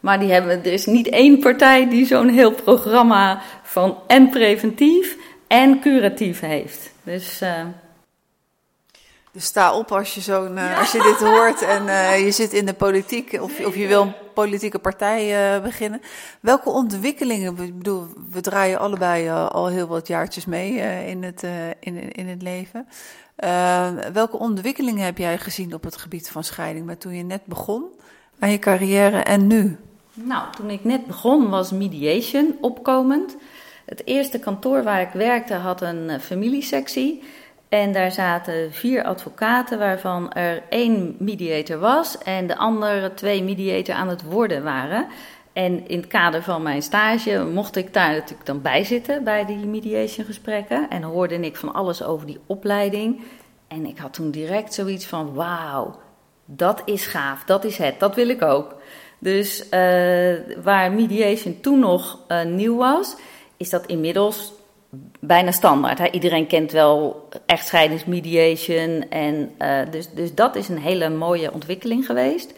[0.00, 5.16] Maar die hebben, er is niet één partij die zo'n heel programma van en preventief
[5.46, 6.92] en curatief heeft.
[7.02, 7.42] Dus
[9.34, 12.52] dus sta op als je, zo'n, uh, als je dit hoort en uh, je zit
[12.52, 16.00] in de politiek of, of je wil een politieke partij uh, beginnen.
[16.40, 20.72] Welke ontwikkelingen, ik bedoel, we draaien allebei al heel wat jaartjes mee
[21.06, 21.42] in, het,
[21.80, 22.86] in, in het leven.
[24.12, 27.84] welke ontwikkelingen heb jij gezien op het gebied van scheiding met toen je net begon
[28.38, 29.76] aan je carrière en nu?
[30.12, 33.36] Nou, toen ik net begon was mediation opkomend.
[33.84, 37.22] Het eerste kantoor waar ik werkte had een familiesectie.
[37.74, 43.94] En daar zaten vier advocaten, waarvan er één mediator was en de andere twee mediator
[43.94, 45.06] aan het worden waren.
[45.52, 49.44] En in het kader van mijn stage mocht ik daar natuurlijk dan bij zitten bij
[49.44, 50.90] die mediation gesprekken.
[50.90, 53.22] En hoorde ik van alles over die opleiding.
[53.68, 56.00] En ik had toen direct zoiets van: wauw,
[56.44, 58.74] dat is gaaf, dat is het, dat wil ik ook.
[59.18, 59.70] Dus uh,
[60.62, 63.16] waar mediation toen nog uh, nieuw was,
[63.56, 64.52] is dat inmiddels
[65.20, 66.14] bijna standaard.
[66.14, 69.10] Iedereen kent wel echtscheidingsmediation.
[69.10, 72.52] En, uh, dus, dus dat is een hele mooie ontwikkeling geweest.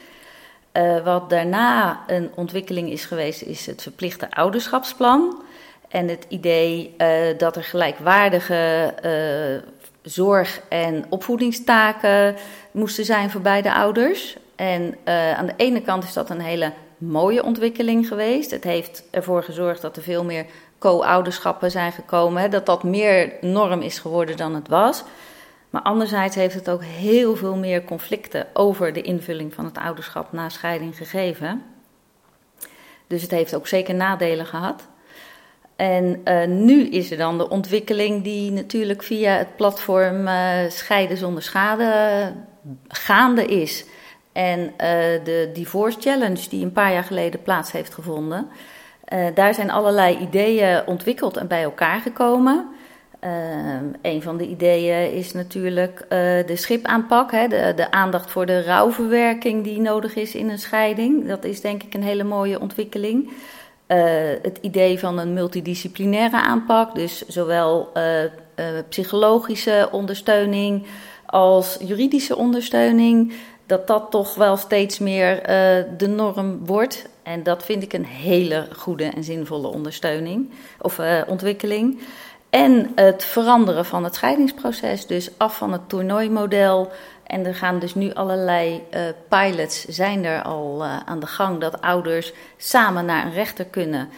[0.73, 5.43] Uh, wat daarna een ontwikkeling is geweest, is het verplichte ouderschapsplan.
[5.89, 8.95] En het idee uh, dat er gelijkwaardige
[10.03, 12.37] zorg- en opvoedingstaken
[12.71, 14.37] moesten zijn voor beide ouders.
[14.57, 14.95] En
[15.37, 18.51] aan de ene kant is dat een hele mooie ontwikkeling geweest.
[18.51, 20.47] Het heeft ervoor gezorgd dat er veel meer
[20.79, 25.05] co-ouderschappen zijn gekomen, dat dat meer norm is geworden dan het was.
[25.71, 30.33] Maar anderzijds heeft het ook heel veel meer conflicten over de invulling van het ouderschap
[30.33, 31.63] na scheiding gegeven.
[33.07, 34.87] Dus het heeft ook zeker nadelen gehad.
[35.77, 41.17] En uh, nu is er dan de ontwikkeling die natuurlijk via het platform uh, Scheiden
[41.17, 42.33] zonder Schade
[42.89, 43.85] gaande is.
[44.33, 44.73] En
[45.25, 48.49] de Divorce Challenge, die een paar jaar geleden plaats heeft gevonden,
[49.35, 52.67] daar zijn allerlei ideeën ontwikkeld en bij elkaar gekomen.
[54.03, 56.05] een van de ideeën is natuurlijk
[56.47, 61.29] de schipaanpak, hè, de, de aandacht voor de rouwverwerking die nodig is in een scheiding.
[61.29, 63.31] Dat is denk ik een hele mooie ontwikkeling.
[63.89, 64.05] Uh,
[64.43, 68.29] het idee van een multidisciplinaire aanpak, dus zowel uh, uh,
[68.89, 70.87] psychologische ondersteuning
[71.27, 73.33] als juridische ondersteuning,
[73.67, 75.43] dat dat toch wel steeds meer
[75.97, 77.09] de norm wordt.
[77.27, 82.01] En dat vind ik een hele goede en zinvolle ondersteuning of ontwikkeling.
[82.51, 86.91] En het veranderen van het scheidingsproces, dus af van het toernooimodel
[87.25, 91.61] en er gaan dus nu allerlei uh, pilots zijn er al uh, aan de gang
[91.61, 94.09] dat ouders samen naar een rechter kunnen.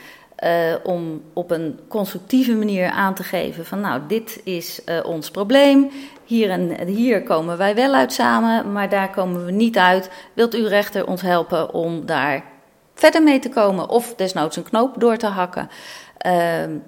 [0.45, 5.91] Uh, om op een constructieve manier aan te geven van nou, dit is ons probleem.
[6.25, 10.11] Hier, en, hier komen wij wel uit samen, maar daar komen we niet uit.
[10.33, 12.45] Wilt uw rechter ons helpen om daar
[12.99, 15.71] verder mee te komen of desnoods een knoop door te hakken?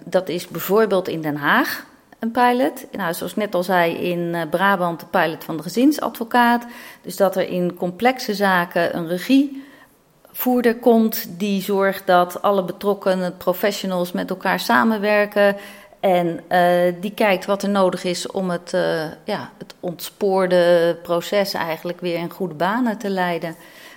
[0.05, 1.87] dat is bijvoorbeeld in Den Haag
[2.21, 2.87] een pilot.
[2.93, 6.67] Nou, zoals ik net al zei, in eh, Brabant de pilot van de gezinsadvocaat.
[7.03, 14.13] Dus dat er in complexe zaken een regievoerder komt die zorgt dat alle betrokken professionals
[14.13, 15.57] met elkaar samenwerken.
[16.01, 21.55] En uh, die kijkt wat er nodig is om het, uh, ja, het ontspoorde proces
[21.55, 23.55] eigenlijk weer in goede banen te leiden.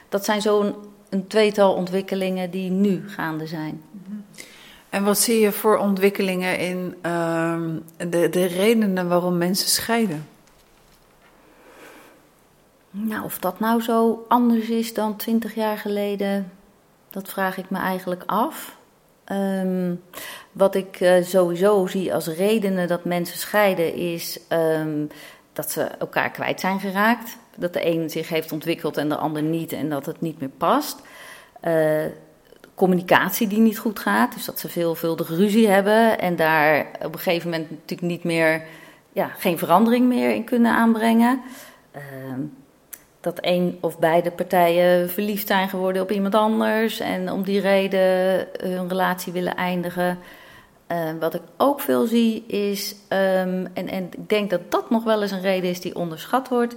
[0.09, 0.75] Dat zijn zo'n
[1.13, 3.81] een tweetal ontwikkelingen die nu gaande zijn.
[4.89, 7.61] En wat zie je voor ontwikkelingen in uh,
[7.97, 10.27] de, de redenen waarom mensen scheiden?
[12.91, 16.51] Nou, of dat nou zo anders is dan twintig jaar geleden,
[17.09, 18.77] dat vraag ik me eigenlijk af.
[19.31, 20.01] Um,
[20.51, 25.09] wat ik uh, sowieso zie als redenen dat mensen scheiden, is um,
[25.53, 27.37] dat ze elkaar kwijt zijn geraakt.
[27.57, 30.49] Dat de een zich heeft ontwikkeld en de ander niet en dat het niet meer
[30.49, 31.01] past.
[31.63, 32.05] Uh,
[32.75, 34.33] communicatie die niet goed gaat.
[34.33, 38.63] Dus dat ze veelvuldig ruzie hebben en daar op een gegeven moment natuurlijk niet meer,
[39.13, 41.41] ja, geen verandering meer in kunnen aanbrengen.
[41.95, 42.01] Uh,
[43.19, 48.47] dat een of beide partijen verliefd zijn geworden op iemand anders en om die reden
[48.61, 50.17] hun relatie willen eindigen.
[50.91, 55.03] Uh, wat ik ook veel zie is, um, en, en ik denk dat dat nog
[55.03, 56.75] wel eens een reden is die onderschat wordt,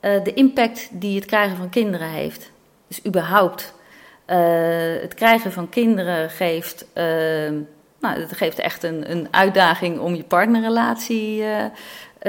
[0.00, 2.50] uh, de impact die het krijgen van kinderen heeft.
[2.88, 3.74] Dus überhaupt
[4.26, 4.36] uh,
[5.00, 7.04] het krijgen van kinderen geeft, uh,
[8.00, 11.44] nou, het geeft echt een, een uitdaging om je partnerrelatie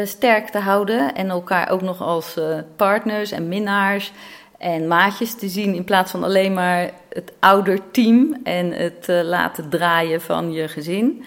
[0.03, 1.15] sterk te houden.
[1.15, 2.39] En elkaar ook nog als
[2.75, 4.11] partners en minnaars
[4.57, 5.75] en maatjes te zien.
[5.75, 11.23] In plaats van alleen maar het ouderteam en het laten draaien van je gezin.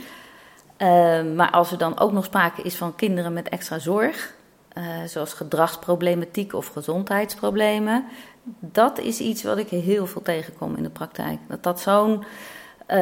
[1.35, 4.35] maar als er dan ook nog sprake is van kinderen met extra zorg.
[5.06, 8.04] Zoals gedragsproblematiek of gezondheidsproblemen
[8.60, 11.38] dat is iets wat ik heel veel tegenkom in de praktijk.
[11.48, 12.24] Dat dat zo'n
[12.90, 12.96] uh,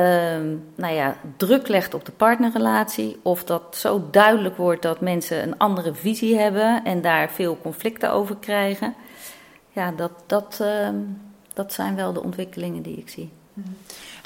[0.74, 3.20] nou ja, druk legt op de partnerrelatie.
[3.22, 8.12] Of dat zo duidelijk wordt dat mensen een andere visie hebben en daar veel conflicten
[8.12, 8.94] over krijgen.
[9.70, 10.88] Ja, dat, dat, uh,
[11.54, 13.30] dat zijn wel de ontwikkelingen die ik zie.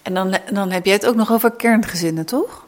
[0.02, 2.65] En dan, dan heb je het ook nog over kerngezinnen, toch?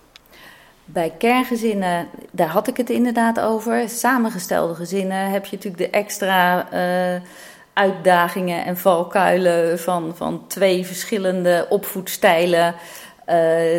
[0.93, 3.89] Bij kerngezinnen, daar had ik het inderdaad over.
[3.89, 6.67] Samengestelde gezinnen heb je natuurlijk de extra.
[6.73, 7.21] Uh,
[7.79, 12.75] uitdagingen en valkuilen van, van twee verschillende opvoedstijlen.
[13.29, 13.37] Uh,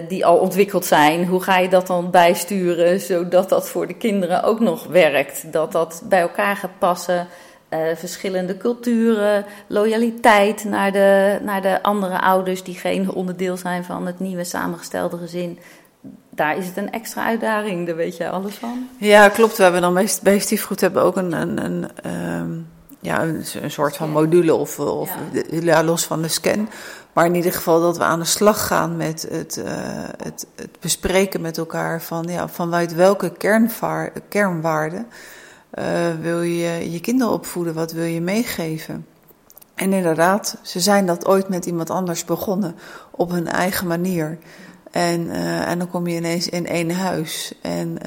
[0.08, 1.26] die al ontwikkeld zijn.
[1.26, 5.54] Hoe ga je dat dan bijsturen zodat dat voor de kinderen ook nog werkt?
[5.54, 7.28] Dat dat bij elkaar gaat passen.
[7.70, 14.06] Uh, verschillende culturen, loyaliteit naar de, naar de andere ouders die geen onderdeel zijn van
[14.06, 15.60] het nieuwe samengestelde gezin.
[16.40, 18.88] Daar is het een extra uitdaging, daar weet jij alles van.
[18.98, 19.58] Ja, klopt.
[19.58, 22.68] We hebben dan bij, bij Stiefgoed hebben ook een, een, een um
[23.00, 25.12] ja, een, een, soort van module of, of
[25.62, 25.84] ja.
[25.84, 26.70] los van de scan.
[27.14, 29.66] Maar in ieder geval dat we aan de slag gaan met het, uh,
[30.24, 33.32] het, het, bespreken met elkaar van ja, vanuit welke
[34.30, 35.08] kernwaarden
[35.74, 35.86] uh,
[36.22, 39.06] wil je je kinderen opvoeden, wat wil je meegeven.
[39.76, 42.76] En inderdaad, ze zijn dat ooit met iemand anders begonnen
[43.12, 44.38] op hun eigen manier.
[44.92, 47.98] En, uh, en dan kom je ineens in één huis en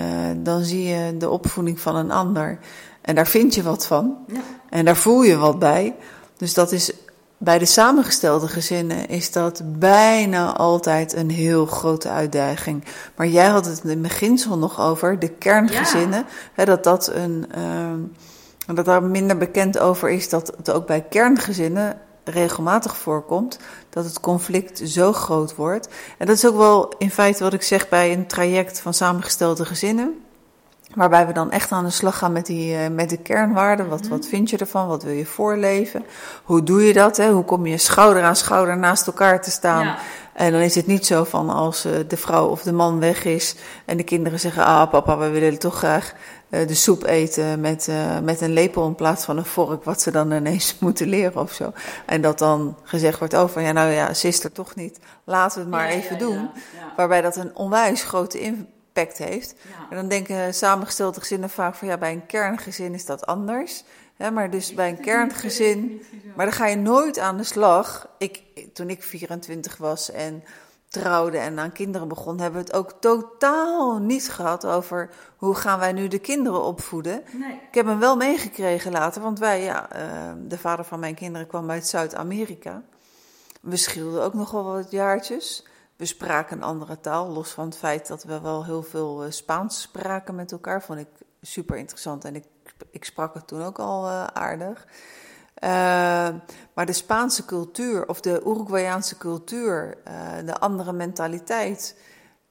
[0.43, 2.59] dan zie je de opvoeding van een ander.
[3.01, 4.17] En daar vind je wat van.
[4.27, 4.41] Ja.
[4.71, 5.95] En daar voel je wat bij.
[6.37, 6.93] Dus dat is
[7.43, 12.85] bij de samengestelde gezinnen is dat bijna altijd een heel grote uitdaging.
[13.17, 16.25] Maar jij had het in het beginsel nog over de kerngezinnen.
[16.55, 17.47] Hè, dat dat een.
[17.59, 23.59] Uh, dat daar minder bekend over is dat het ook bij kerngezinnen regelmatig voorkomt,
[23.91, 25.89] dat het conflict zo groot wordt.
[26.19, 29.65] En dat is ook wel in feite wat ik zeg bij een traject van samengestelde
[29.65, 30.23] gezinnen.
[30.95, 33.89] Waarbij we dan echt aan de slag gaan met, die, uh, met de kernwaarden.
[33.89, 34.89] Wat, wat vind je ervan?
[34.89, 36.05] Wat wil je voorleven?
[36.45, 37.17] Hoe doe je dat?
[37.17, 37.31] Hè?
[37.31, 39.85] Hoe kom je schouder aan schouder naast elkaar te staan?
[39.85, 39.97] Ja.
[40.33, 43.25] En dan is het niet zo van als uh, de vrouw of de man weg
[43.25, 43.55] is
[43.85, 46.13] en de kinderen zeggen: Ah, papa, we willen toch graag
[46.53, 47.89] de soep eten met,
[48.23, 51.53] met een lepel in plaats van een vork, wat ze dan ineens moeten leren of
[51.53, 51.73] zo.
[52.07, 54.99] En dat dan gezegd wordt: Oh, van ja, nou ja, sister toch niet.
[55.25, 56.51] Laten we het maar ja, even ja, doen.
[56.97, 59.55] Waarbij dat een onwijs grote impact heeft.
[59.91, 63.85] En dan denken samengestelde gezinnen vaak van ja, bij een kerngezin is dat anders.
[64.17, 66.03] Ja, maar dus bij een kerngezin,
[66.37, 68.09] maar dan ga je nooit aan de slag.
[68.19, 68.43] Ik,
[68.73, 70.45] toen ik 24 was en
[70.93, 75.79] trouwde en aan kinderen begon, hebben we het ook totaal niet gehad over hoe gaan
[75.79, 77.23] wij nu de kinderen opvoeden.
[77.33, 77.53] Nee.
[77.53, 81.47] Ik heb hem wel meegekregen later, want wij, ja, uh, de vader van mijn kinderen
[81.47, 82.83] kwam uit Zuid-Amerika.
[83.61, 85.67] We schilden ook nog wel wat jaartjes.
[85.97, 89.31] We spraken een andere taal, los van het feit dat we wel heel veel uh,
[89.31, 90.83] Spaans spraken met elkaar.
[90.83, 91.09] Vond ik
[91.41, 92.45] super interessant en ik,
[92.91, 94.87] ik sprak het toen ook al uh, aardig.
[95.65, 95.69] Uh,
[96.75, 99.99] maar de Spaanse cultuur of de Uruguayaanse cultuur,
[100.45, 101.97] de andere mentaliteit,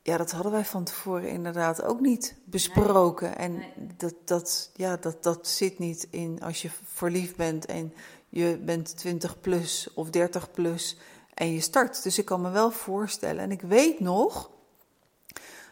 [0.03, 3.28] ja, dat hadden wij van tevoren inderdaad ook niet besproken.
[3.28, 3.36] Nee.
[3.36, 3.74] En nee.
[3.97, 7.93] Dat, dat, ja, dat, dat zit niet in als je verliefd bent en
[8.30, 10.97] je bent 20 plus of 30 plus
[11.34, 12.03] en je start.
[12.03, 13.43] Dus ik kan me wel voorstellen.
[13.43, 14.49] En ik weet nog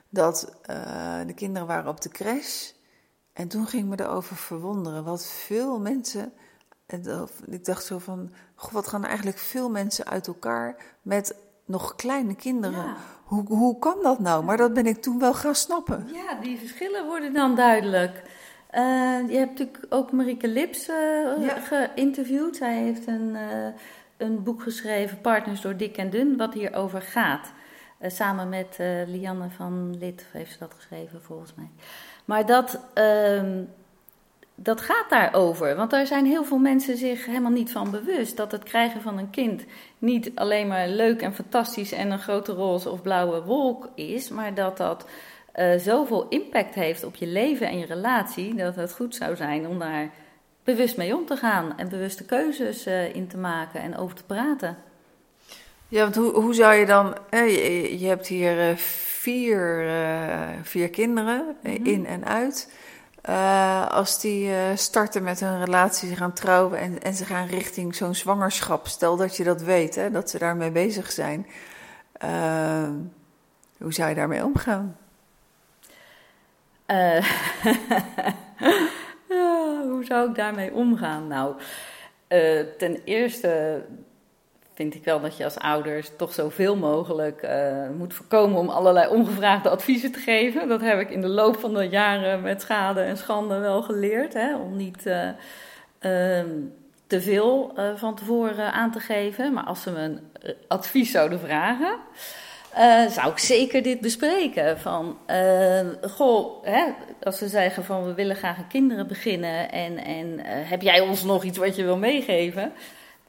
[0.09, 2.71] dat uh, de kinderen waren op de crash.
[3.33, 6.33] En toen ging ik me erover verwonderen wat veel mensen.
[7.45, 11.35] Ik dacht zo van: goh, wat gaan er eigenlijk veel mensen uit elkaar met
[11.65, 12.83] nog kleine kinderen?
[12.83, 12.95] Ja.
[13.23, 14.43] Hoe, hoe kan dat nou?
[14.43, 16.07] Maar dat ben ik toen wel gaan snappen.
[16.13, 18.23] Ja, die verschillen worden dan duidelijk.
[18.73, 20.95] Uh, je hebt natuurlijk ook Marieke Lips uh,
[21.39, 21.59] ja.
[21.59, 22.55] geïnterviewd.
[22.55, 23.37] Zij heeft een
[24.17, 27.51] een boek geschreven, Partners door Dik en Dun, wat hierover gaat.
[28.01, 28.77] Samen met
[29.07, 31.69] Lianne van Lid heeft ze dat geschreven, volgens mij.
[32.25, 33.41] Maar dat, uh,
[34.61, 35.75] dat gaat daarover.
[35.75, 38.37] Want daar zijn heel veel mensen zich helemaal niet van bewust.
[38.37, 39.63] Dat het krijgen van een kind
[39.97, 44.29] niet alleen maar leuk en fantastisch en een grote roze of blauwe wolk is.
[44.29, 45.05] Maar dat dat
[45.55, 48.55] uh, zoveel impact heeft op je leven en je relatie.
[48.55, 50.09] Dat het goed zou zijn om daar
[50.63, 54.23] bewust mee om te gaan en bewuste keuzes uh, in te maken en over te
[54.23, 54.77] praten.
[55.87, 57.15] Ja, want hoe, hoe zou je dan.
[57.31, 59.85] je, je, hebt hier uh, vier,
[60.63, 61.85] vier kinderen mm -hmm.
[61.85, 62.69] in en uit.
[63.89, 68.15] Als die starten met hun relatie, ze gaan trouwen en, en ze gaan richting zo'n
[68.15, 68.87] zwangerschap.
[68.87, 71.47] Stel dat je dat weet, hè, dat ze daarmee bezig zijn.
[73.77, 74.97] hoe zou je daarmee omgaan?
[79.29, 81.27] Ja, hoe zou ik daarmee omgaan?
[81.27, 81.55] Nou,
[82.77, 83.81] ten eerste
[84.79, 89.09] vind ik wel dat je als ouders toch zoveel mogelijk uh, moet voorkomen om allerlei
[89.09, 90.67] ongevraagde adviezen te geven.
[90.67, 94.33] Dat heb ik in de loop van de jaren met schade en schande wel geleerd.
[94.33, 95.29] Hè, om niet uh,
[97.07, 99.53] te veel van tevoren aan te geven.
[99.53, 100.19] Maar als ze me een
[100.67, 101.97] advies zouden vragen.
[103.09, 104.79] Zou ik zeker dit bespreken.
[104.79, 105.17] Van,
[106.01, 106.83] goh, hè,
[107.23, 111.23] als ze zeggen van we willen graag aan kinderen beginnen en, en heb jij ons
[111.23, 112.73] nog iets wat je wil meegeven?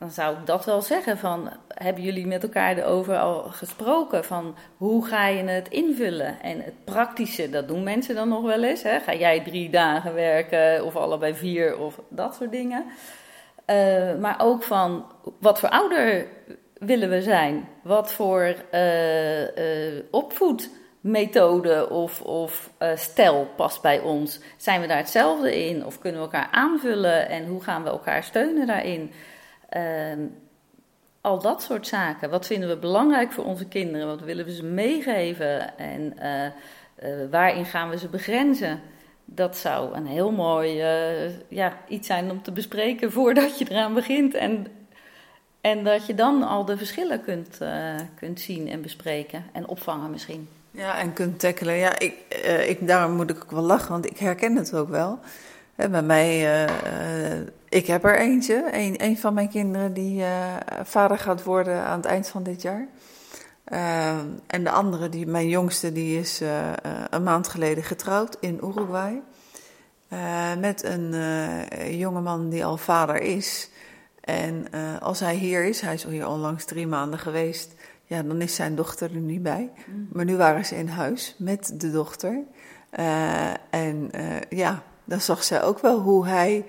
[0.00, 4.56] Dan zou ik dat wel zeggen van, hebben jullie met elkaar erover al gesproken van
[4.76, 6.42] hoe ga je het invullen?
[6.42, 8.82] En het praktische, dat doen mensen dan nog wel eens.
[8.82, 9.00] Hè?
[9.00, 12.84] Ga jij drie dagen werken of allebei vier of dat soort dingen.
[14.20, 15.04] maar ook van,
[15.40, 16.26] wat voor ouder
[16.74, 17.68] willen we zijn?
[17.82, 24.40] Wat voor uh, uh, opvoedmethode of, of stijl past bij ons?
[24.56, 25.86] Zijn we daar hetzelfde in?
[25.86, 27.28] Of kunnen we elkaar aanvullen?
[27.28, 29.12] En hoe gaan we elkaar steunen daarin?
[29.70, 30.20] Ehm,
[31.20, 32.30] al dat soort zaken.
[32.30, 34.06] Wat vinden we belangrijk voor onze kinderen?
[34.06, 35.78] Wat willen we ze meegeven?
[35.78, 36.14] En
[37.30, 38.80] waarin gaan we ze begrenzen?
[39.24, 40.76] Dat zou een heel mooi
[41.48, 44.34] ja, iets zijn om te bespreken voordat je eraan begint.
[44.34, 44.66] En
[45.60, 47.58] en dat je dan al de verschillen kunt,
[48.14, 50.48] kunt zien en bespreken en opvangen misschien.
[50.70, 51.74] Ja, en kunt tackelen.
[51.74, 52.14] Ja, ik,
[52.66, 55.18] ik, daarom moet ik ook wel lachen, want ik herken het ook wel.
[55.74, 56.66] Hè, bij mij,
[57.70, 60.24] ik heb er eentje, een, een van mijn kinderen die
[60.82, 62.88] vader gaat worden aan het eind van dit jaar.
[64.46, 66.40] en de andere, die, mijn jongste, die is
[67.10, 69.22] een maand geleden getrouwd in Uruguay.
[70.58, 71.14] met een
[71.96, 73.70] jongeman die al vader is.
[74.20, 74.66] En
[75.00, 78.74] als hij hier is, hij is hier onlangs drie maanden geweest, ja, dan is zijn
[78.74, 79.70] dochter er niet bij.
[79.86, 80.08] Mm.
[80.12, 82.42] Maar nu waren ze in huis met de dochter.
[83.70, 84.10] En
[84.48, 86.64] ja, dan zag zij ook wel hoe hij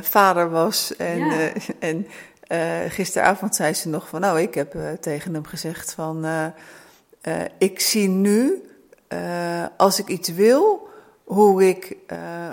[0.00, 0.96] vader was.
[0.96, 1.52] En, ja.
[1.78, 2.06] en
[2.90, 6.26] gisteravond zei ze nog van, nou, ik heb tegen hem gezegd van,
[7.58, 8.62] ik zie nu,
[9.76, 10.88] als ik iets wil,
[11.24, 11.96] hoe ik,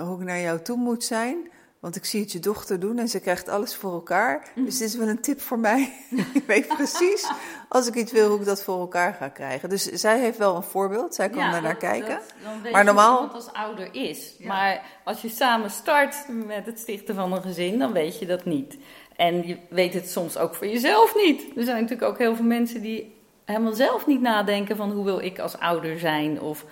[0.04, 1.50] hoe ik naar jou toe moet zijn.
[1.82, 4.52] Want ik zie het je dochter doen en ze krijgt alles voor elkaar.
[4.56, 4.66] Mhm.
[4.66, 5.94] Dus dit is wel een tip voor mij.
[6.34, 7.32] ik weet precies,
[7.72, 9.70] als ik iets wil, hoe ik dat voor elkaar ga krijgen.
[9.70, 11.16] Dus zij heeft wel een voorbeeld.
[11.16, 12.20] Zij kan daar naar kijken.
[12.62, 13.24] Dat, maar normaal.
[13.24, 14.36] Je als ouder is.
[14.40, 16.16] Maar als je samen start
[16.46, 18.78] met het stichten van een gezin, dan weet je dat niet.
[19.16, 21.42] En je weet het soms ook voor jezelf niet.
[21.58, 23.16] Er zijn natuurlijk ook heel veel mensen die
[23.46, 26.66] helemaal zelf niet nadenken van hoe wil ik als ouder zijn of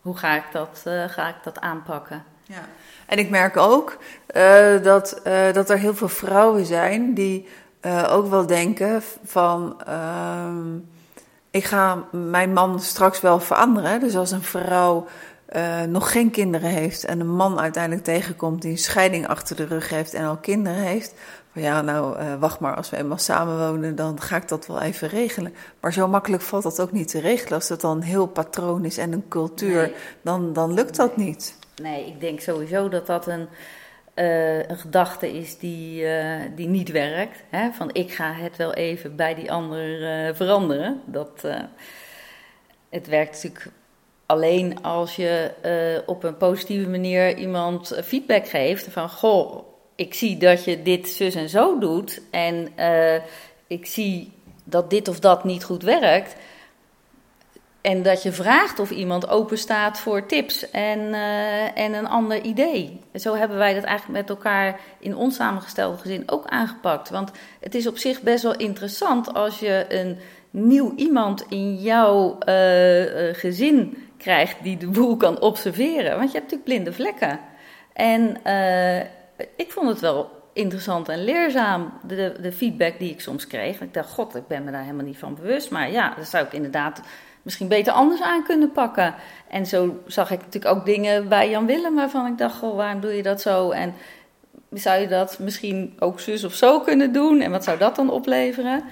[0.00, 2.24] hoe ga ik dat, uh, ga ik dat aanpakken.
[2.42, 2.68] Ja.
[3.06, 3.98] En ik merk ook
[4.36, 7.48] uh, dat, uh, dat er heel veel vrouwen zijn die
[7.82, 9.76] uh, ook wel denken van...
[9.88, 10.54] Uh,
[11.50, 14.00] ik ga mijn man straks wel veranderen.
[14.00, 15.06] Dus als een vrouw
[15.88, 19.88] nog geen kinderen heeft en een man uiteindelijk tegenkomt die een scheiding achter de rug
[19.88, 21.14] heeft en al kinderen heeft...
[21.52, 25.08] Van ja, nou, wacht maar, als we eenmaal samenwonen, dan ga ik dat wel even
[25.08, 25.54] regelen.
[25.80, 27.54] Maar zo makkelijk valt dat ook niet te regelen.
[27.54, 31.56] Als dat dan een heel patroon is en een cultuur, dan, dan lukt dat niet.
[31.82, 33.48] Nee, ik denk sowieso dat dat een,
[34.14, 37.42] uh, een gedachte is die, uh, die niet werkt.
[37.50, 37.70] Hè?
[37.70, 41.00] Van ik ga het wel even bij die ander uh, veranderen.
[41.04, 41.46] Dat,
[42.88, 43.66] het werkt natuurlijk
[44.26, 45.50] alleen als je
[46.06, 48.86] op een positieve manier iemand feedback geeft.
[48.90, 52.20] Van goh, ik zie dat je dit zus en zo doet.
[52.30, 52.68] En
[53.66, 54.32] ik zie
[54.64, 56.36] dat dit of dat niet goed werkt.
[57.82, 62.40] En dat je vraagt of iemand open staat voor tips en, uh, en een ander
[62.40, 63.00] idee.
[63.14, 67.10] Zo hebben wij dat eigenlijk met elkaar in ons samengestelde gezin ook aangepakt.
[67.10, 67.30] Want
[67.60, 70.18] het is op zich best wel interessant als je een
[70.50, 76.16] nieuw iemand in jouw uh, uh, gezin krijgt die de boel kan observeren.
[76.18, 77.40] Want je hebt natuurlijk blinde vlekken.
[77.92, 78.36] En
[79.56, 83.80] ik vond het wel interessant en leerzaam, de, de feedback die ik soms kreeg.
[83.80, 85.70] Ik dacht, god, ik ben me daar helemaal niet van bewust.
[85.70, 87.00] Maar ja, dat zou ik inderdaad
[87.42, 89.14] misschien beter anders aan kunnen pakken.
[89.48, 93.00] En zo zag ik natuurlijk ook dingen bij Jan Willem waarvan ik dacht, goh, waarom
[93.00, 93.70] doe je dat zo?
[93.70, 93.94] En
[94.70, 97.40] zou je dat misschien ook zus of zo kunnen doen?
[97.40, 98.82] En wat zou dat dan opleveren?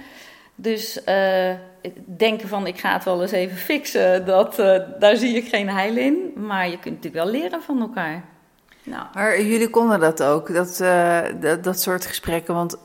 [0.54, 1.50] Dus uh,
[2.04, 5.68] denken van ik ga het wel eens even fixen, dat, uh, daar zie ik geen
[5.68, 6.32] heil in.
[6.36, 8.24] Maar je kunt natuurlijk wel leren van elkaar.
[8.82, 9.06] Nou.
[9.14, 12.54] Maar jullie konden dat ook, dat, uh, dat, dat, soort gesprekken.
[12.54, 12.76] Want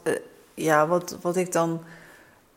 [0.53, 1.83] ja, wat, wat ik dan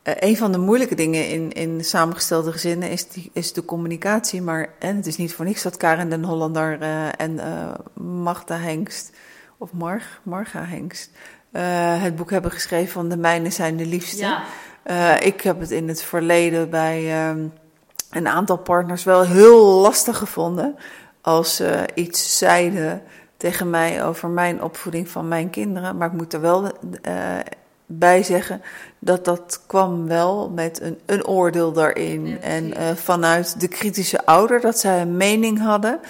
[0.08, 4.42] uh, een van de moeilijke dingen in, in samengestelde gezinnen is, die, is de communicatie.
[4.42, 8.56] Maar en het is niet voor niks dat Karen den Hollander uh, en uh, Magda
[8.56, 9.10] Hengst,
[9.58, 11.10] of Marg, Marga Hengst,
[12.00, 14.42] het boek hebben geschreven van De Mijnen zijn de liefste.
[14.84, 15.20] Ja.
[15.20, 17.52] ik heb het in het verleden bij um,
[18.10, 20.76] een aantal partners wel heel lastig gevonden
[21.20, 23.02] als ze iets zeiden
[23.36, 25.96] tegen mij over mijn opvoeding van mijn kinderen.
[25.96, 26.72] Maar ik moet er wel
[27.90, 28.62] bij zeggen
[28.98, 32.40] dat dat kwam wel met een, een oordeel daarin.
[32.40, 36.00] en uh, vanuit de kritische ouder, dat zij een mening hadden.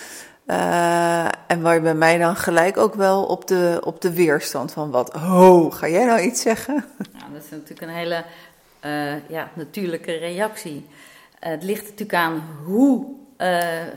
[0.47, 4.72] Uh, en waar je bij mij dan gelijk ook wel op de, op de weerstand
[4.72, 6.85] van wat, oh, ga jij nou iets zeggen?
[7.18, 8.24] Nou, dat is natuurlijk een hele
[8.85, 10.87] uh, ja, natuurlijke reactie.
[11.39, 13.16] het ligt natuurlijk aan hoe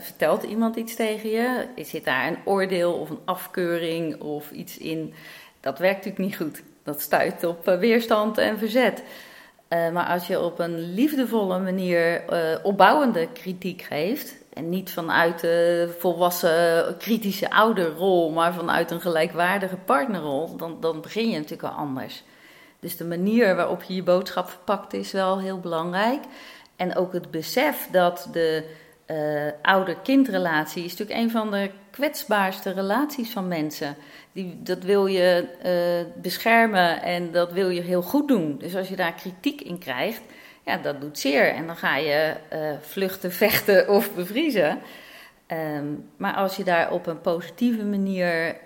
[0.00, 1.66] vertelt iemand iets tegen je.
[1.76, 5.14] Zit daar een oordeel of een afkeuring of iets in?
[5.60, 9.02] Dat werkt natuurlijk niet goed dat stuit op eh, weerstand en verzet.
[9.68, 15.40] Uh, maar als je op een liefdevolle manier uh, opbouwende kritiek geeft, en niet vanuit
[15.40, 21.78] de volwassen kritische ouderrol, maar vanuit een gelijkwaardige partnerrol, dan, dan begin je natuurlijk al
[21.78, 22.24] anders.
[22.80, 26.22] Dus de manier waarop je je boodschap verpakt is wel heel belangrijk.
[26.76, 28.64] En ook het besef dat de
[29.06, 33.96] uh, ouder-kindrelatie is natuurlijk een van de kwetsbaarste relaties van mensen.
[34.32, 38.58] Die, dat wil je uh, beschermen en dat wil je heel goed doen.
[38.58, 40.22] Dus als je daar kritiek in krijgt,
[40.64, 41.54] ja, dat doet zeer.
[41.54, 44.78] En dan ga je uh, vluchten, vechten of bevriezen.
[45.76, 48.56] Um, maar als je daar op een positieve manier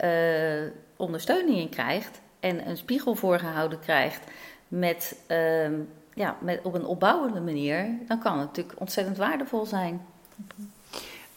[0.97, 4.20] ondersteuning in krijgt en een spiegel voorgehouden krijgt
[4.68, 10.01] met, um, ja, met, op een opbouwende manier, dan kan het natuurlijk ontzettend waardevol zijn.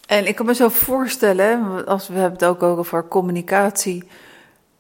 [0.08, 4.04] En ik kan me zo voorstellen, als we hebben het ook over communicatie,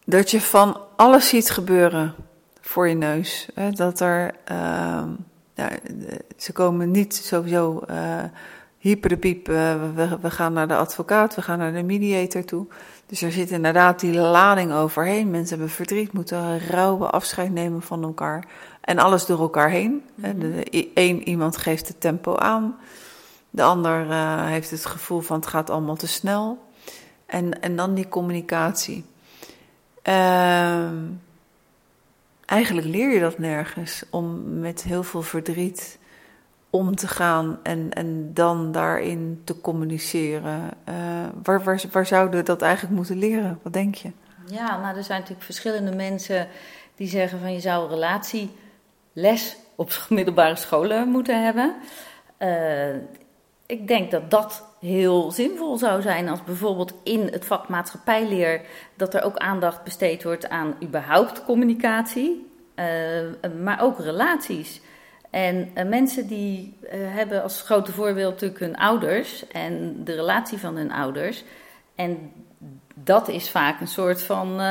[0.05, 2.15] dat je van alles ziet gebeuren
[2.61, 3.49] voor je neus.
[3.72, 5.03] Dat er, uh,
[5.53, 5.70] ja,
[6.38, 8.24] ze komen niet sowieso uh,
[8.78, 12.45] hyper de piep, uh, we, we, gaan naar de advocaat, we gaan naar de mediator
[12.45, 12.65] toe.
[13.05, 15.30] Dus er zit inderdaad die lading overheen.
[15.30, 18.45] Mensen hebben verdriet, moeten rouwen, afscheid nemen van elkaar.
[18.82, 20.03] En alles door elkaar heen.
[20.93, 21.24] Eén mhm.
[21.24, 22.78] iemand geeft het tempo aan.
[23.50, 26.68] De ander uh, heeft het gevoel van het gaat allemaal te snel.
[27.26, 29.06] En, en dan die communicatie.
[30.04, 30.91] Uh,
[32.45, 36.00] eigenlijk leer je dat nergens om met heel veel verdriet
[36.70, 40.70] om te gaan en, en dan daarin te communiceren.
[40.89, 40.95] Uh,
[41.43, 43.60] waar, waar, waar zouden we dat eigenlijk moeten leren?
[43.64, 44.12] Wat denk je?
[44.45, 46.47] Ja, nou, er zijn natuurlijk verschillende mensen
[46.95, 51.76] die zeggen van je zou een relatieles op middelbare scholen moeten hebben.
[52.39, 52.95] Uh,
[53.70, 58.61] ik denk dat dat heel zinvol zou zijn als bijvoorbeeld in het vak maatschappijleer
[58.95, 62.86] dat er ook aandacht besteed wordt aan überhaupt communicatie, uh,
[63.61, 64.82] maar ook relaties.
[65.30, 70.76] En uh, mensen die hebben als grote voorbeeld natuurlijk hun ouders en de relatie van
[70.76, 71.43] hun ouders.
[71.95, 72.32] En
[72.93, 74.61] dat is vaak een soort van,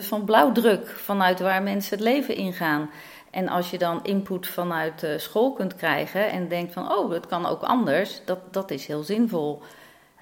[0.00, 2.90] van blauwdruk vanuit waar mensen het leven ingaan.
[3.32, 7.46] En als je dan input vanuit school kunt krijgen en denkt van, oh, het kan
[7.46, 9.62] ook anders, dat, dat is heel zinvol.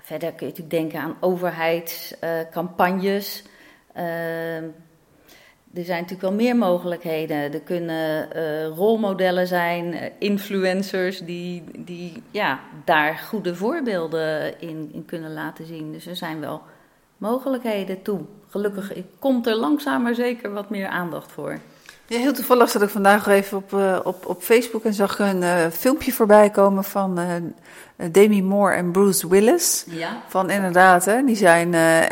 [0.03, 3.43] Verder kun je natuurlijk denken aan overheidscampagnes.
[3.97, 4.63] Uh,
[5.75, 7.53] er zijn natuurlijk wel meer mogelijkheden.
[7.53, 15.05] Er kunnen uh, rolmodellen zijn, uh, influencers die, die ja, daar goede voorbeelden in, in
[15.05, 15.93] kunnen laten zien.
[15.93, 16.63] Dus er zijn wel
[17.17, 18.21] mogelijkheden toe.
[18.49, 21.59] Gelukkig komt er langzaam maar zeker wat meer aandacht voor.
[22.11, 25.43] Ja, heel toevallig zat ik vandaag even op, uh, op, op Facebook en zag een
[25.43, 27.27] uh, filmpje voorbij komen van uh,
[28.11, 29.85] Demi Moore en Bruce Willis.
[29.89, 30.23] Ja.
[30.29, 32.09] Van inderdaad, hè, die zijn er,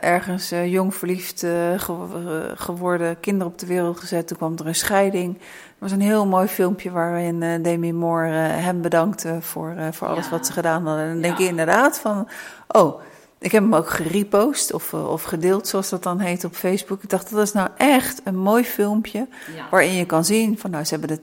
[0.00, 1.40] ergens jong verliefd
[1.76, 4.26] ge geworden, kinderen op de wereld gezet.
[4.26, 5.34] Toen kwam er een scheiding.
[5.38, 5.42] Er
[5.78, 10.30] was een heel mooi filmpje waarin Demi Moore hem bedankte voor, voor alles ja.
[10.30, 11.04] wat ze gedaan hadden.
[11.04, 12.28] En dan denk je inderdaad van,
[12.68, 13.00] oh
[13.44, 17.02] ik heb hem ook gerepost of, eh, of gedeeld, zoals dat dan heet, op Facebook.
[17.02, 19.68] Ik dacht, dat is nou echt een mooi filmpje ja.
[19.70, 21.22] waarin je kan zien van, nou, ze hebben de,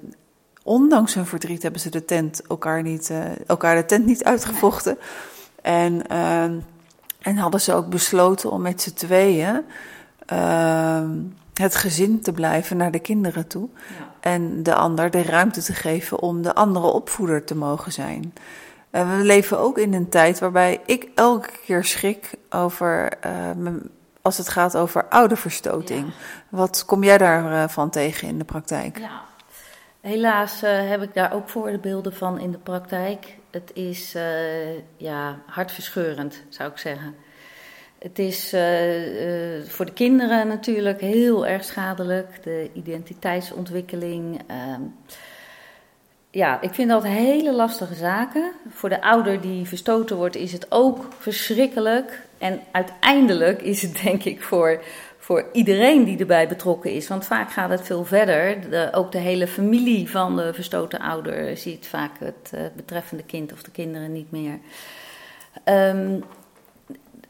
[0.63, 4.97] ondanks hun verdriet hebben ze de tent elkaar, niet, uh, elkaar de tent niet uitgevochten.
[5.61, 6.43] En, uh,
[7.21, 9.61] en hadden ze ook besloten om met z'n tweeën
[10.33, 11.09] uh,
[11.53, 13.69] het gezin te blijven naar de kinderen toe.
[13.73, 14.09] Ja.
[14.19, 18.33] En de ander de ruimte te geven om de andere opvoeder te mogen zijn.
[18.91, 23.67] Uh, we leven ook in een tijd waarbij ik elke keer schrik over, uh,
[24.21, 26.05] als het gaat over ouderverstoting.
[26.05, 26.13] Ja.
[26.49, 28.97] Wat kom jij daarvan uh, tegen in de praktijk?
[28.99, 29.21] Ja,
[30.01, 33.37] helaas heb ik daar ook voorbeelden van in de praktijk.
[33.51, 34.15] Het is
[34.97, 37.15] ja, hartverscheurend, zou ik zeggen.
[37.99, 38.49] Het is
[39.67, 44.81] voor de kinderen natuurlijk heel erg schadelijk, de identiteitsontwikkeling ehm,
[46.31, 48.51] ja, ik vind dat hele lastige zaken.
[48.69, 52.27] Voor de ouder die verstoten wordt, is het ook verschrikkelijk.
[52.37, 54.83] En uiteindelijk is het denk ik voor,
[55.17, 57.07] voor iedereen die erbij betrokken is.
[57.07, 58.69] Want vaak gaat het veel verder.
[58.69, 63.53] De, ook de hele familie van de verstoten ouder ziet vaak het uh, betreffende kind
[63.53, 64.59] of de kinderen niet meer.
[65.65, 66.23] Um,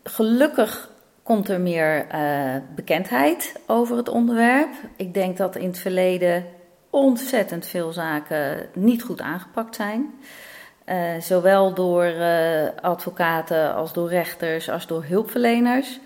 [0.04, 0.90] gelukkig
[1.24, 4.70] komt er meer uh, bekendheid over het onderwerp.
[4.96, 6.46] Ik denk dat in het verleden
[6.92, 10.14] ontzettend veel zaken niet goed aangepakt zijn.
[10.86, 16.00] Uh, zowel door uh, advocaten als door rechters als door hulpverleners.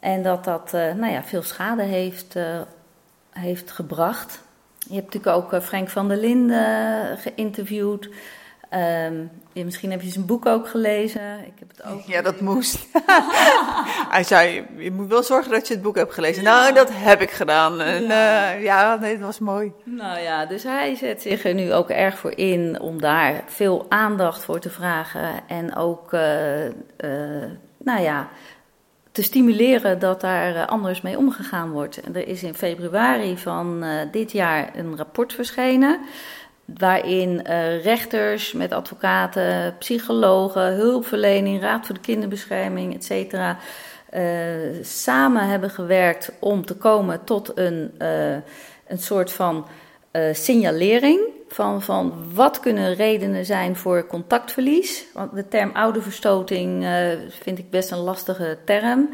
[0.00, 2.36] En dat dat uh, nou ja, veel schade heeft,
[3.30, 4.40] heeft gebracht.
[4.78, 8.08] Je hebt natuurlijk ook Frank van der Linden geïnterviewd.
[8.74, 11.38] Um, ja, misschien heb je zijn boek ook gelezen.
[11.46, 12.86] Ik heb het ook ja, dat moest.
[14.14, 16.42] Hij zei, je moet wel zorgen dat je het boek hebt gelezen.
[16.42, 16.60] Ja.
[16.60, 17.80] Nou, dat heb ik gedaan.
[17.80, 18.54] En, ja.
[18.54, 19.72] Uh, ja, nee, dat was mooi.
[19.84, 23.86] Nou ja, dus hij zet zich er nu ook erg voor in om daar veel
[23.88, 25.30] aandacht voor te vragen.
[25.46, 26.72] En ook, uh, uh,
[27.78, 28.28] nou ja,
[29.12, 32.00] te stimuleren dat daar anders mee omgegaan wordt.
[32.14, 36.00] Er is in februari van dit jaar een rapport verschenen
[36.76, 43.58] waarin uh, rechters met advocaten, psychologen, hulpverlening, Raad voor de Kinderbescherming, et cetera,
[44.14, 44.20] uh,
[44.82, 48.32] samen hebben gewerkt om te komen tot een, uh,
[48.86, 49.66] een soort van
[50.32, 55.04] signalering van, van wat kunnen redenen zijn voor contactverlies.
[55.14, 56.86] Want de term ouderverstoting
[57.28, 59.08] vind ik best een lastige term.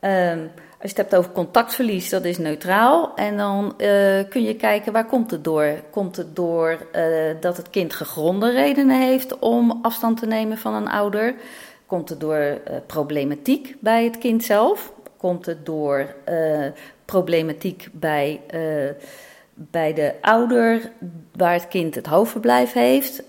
[0.00, 0.38] Ehm,
[0.84, 3.14] als je het hebt over contactverlies, dat is neutraal.
[3.14, 5.82] En dan uh, kun je kijken waar komt het door.
[5.90, 10.74] Komt het door uh, dat het kind gegronde redenen heeft om afstand te nemen van
[10.74, 11.34] een ouder?
[11.86, 14.92] Komt het door uh, problematiek bij het kind zelf?
[15.16, 16.14] Komt het door
[17.04, 18.40] problematiek bij,
[19.54, 20.90] bij de ouder
[21.36, 23.22] waar het kind het hoofdverblijf heeft?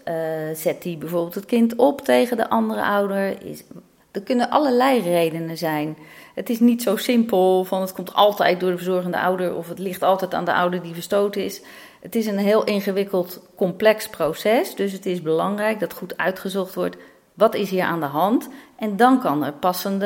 [0.54, 3.46] zet die bijvoorbeeld het kind op tegen de andere ouder?
[3.46, 3.64] Is,
[4.12, 5.98] er kunnen allerlei redenen zijn.
[6.36, 9.80] Het is niet zo simpel van het komt altijd door de verzorgende ouder of het
[9.80, 11.62] ligt altijd aan de ouder die verstoten is.
[12.02, 14.76] Het is een heel ingewikkeld, complex proces.
[14.76, 16.98] Dus het is belangrijk dat goed uitgezocht wordt
[17.34, 18.50] wat is hier aan de hand.
[18.76, 20.06] En dan kan er passende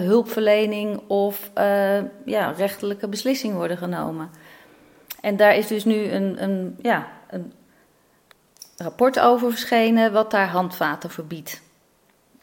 [0.00, 4.30] hulpverlening of uh, ja, rechterlijke beslissing worden genomen.
[5.20, 7.52] En daar is dus nu een, een, ja, een
[8.76, 11.60] rapport over verschenen wat daar handvaten verbiedt.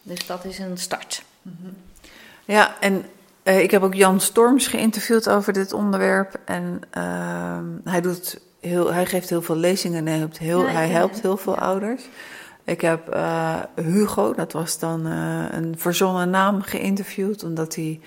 [0.01, 1.23] Dus dat is een start.
[2.45, 3.05] Ja, en
[3.47, 6.39] uh, ik heb ook Jan Storms geïnterviewd over dit onderwerp.
[6.45, 10.71] En uh, hij, doet heel, hij geeft heel veel lezingen en hij helpt heel, ja,
[10.71, 12.09] hij helpt heel veel ouders.
[12.63, 17.99] Ik heb uh, Hugo, dat was dan uh, een verzonnen naam, geïnterviewd, omdat hij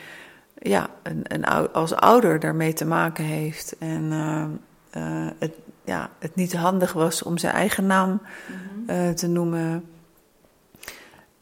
[0.59, 3.76] ja, een, een, als ouder daarmee te maken heeft.
[3.78, 4.12] En
[5.38, 5.53] het,
[5.84, 9.14] ja, het niet handig was om zijn eigen naam mm-hmm.
[9.14, 9.84] te noemen.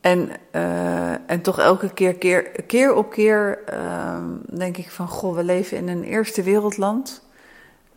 [0.00, 5.08] En, uh, en toch elke keer, keer, keer op keer uh, denk ik van...
[5.08, 7.26] Goh, we leven in een eerste wereldland.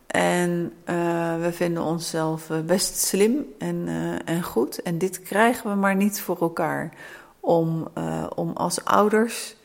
[0.06, 3.88] En uh, we vinden onszelf best slim en,
[4.24, 4.82] en goed.
[4.82, 6.92] En dit krijgen we maar niet voor elkaar.
[7.40, 7.88] Om,
[8.34, 9.56] om als ouders,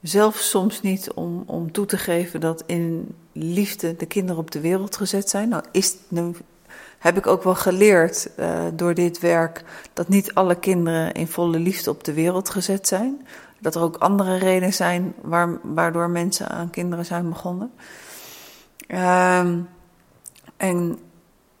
[0.00, 2.40] zelfs soms niet om, om toe te geven...
[2.40, 5.48] dat in liefde de kinderen op de wereld gezet zijn.
[5.48, 6.32] Nou is nu
[7.02, 11.58] heb ik ook wel geleerd uh, door dit werk dat niet alle kinderen in volle
[11.58, 13.26] liefde op de wereld gezet zijn.
[13.58, 17.72] Dat er ook andere redenen zijn waar, waardoor mensen aan kinderen zijn begonnen.
[18.88, 19.68] Um,
[20.56, 20.98] en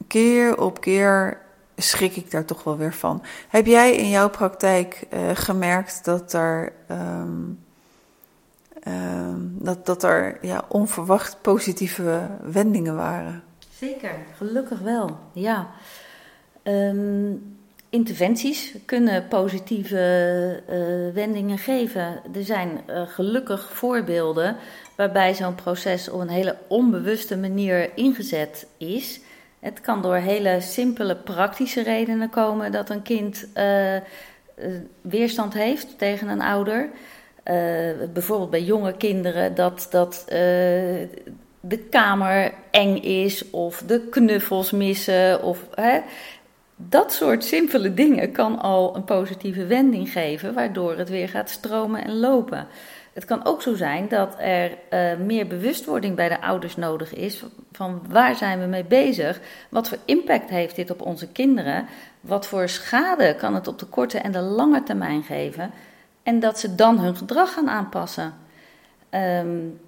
[0.06, 1.38] keer op keer
[1.76, 3.22] schrik ik daar toch wel weer van.
[3.48, 7.64] Heb jij in jouw praktijk uh, gemerkt dat er, um,
[8.88, 13.42] um, dat, dat er ja, onverwacht positieve wendingen waren?
[13.82, 15.70] Zeker, gelukkig wel, ja.
[16.62, 17.56] Um,
[17.88, 22.20] interventies kunnen positieve uh, wendingen geven.
[22.34, 24.56] Er zijn uh, gelukkig voorbeelden
[24.96, 29.20] waarbij zo'n proces op een hele onbewuste manier ingezet is.
[29.60, 33.96] Het kan door hele simpele praktische redenen komen dat een kind uh,
[35.00, 36.90] weerstand heeft tegen een ouder.
[38.12, 40.24] bijvoorbeeld bij jonge kinderen dat, dat
[41.64, 45.42] de kamer eng is of de knuffels missen.
[45.42, 46.00] Of, hè,
[46.76, 52.04] dat soort simpele dingen kan al een positieve wending geven, waardoor het weer gaat stromen
[52.04, 52.66] en lopen.
[53.12, 57.42] Het kan ook zo zijn dat er uh, meer bewustwording bij de ouders nodig is
[57.72, 61.86] van waar zijn we mee bezig, wat voor impact heeft dit op onze kinderen,
[62.20, 65.70] wat voor schade kan het op de korte en de lange termijn geven
[66.22, 68.34] en dat ze dan hun gedrag gaan aanpassen.
[69.10, 69.80] Um,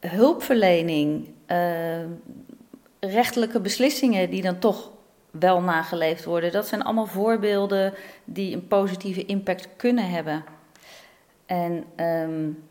[0.00, 2.04] hulpverlening, uh,
[3.00, 4.90] rechtelijke beslissingen die dan toch
[5.30, 6.52] wel nageleefd worden.
[6.52, 7.94] Dat zijn allemaal voorbeelden
[8.24, 10.44] die een positieve impact kunnen hebben.
[11.46, 12.62] En um,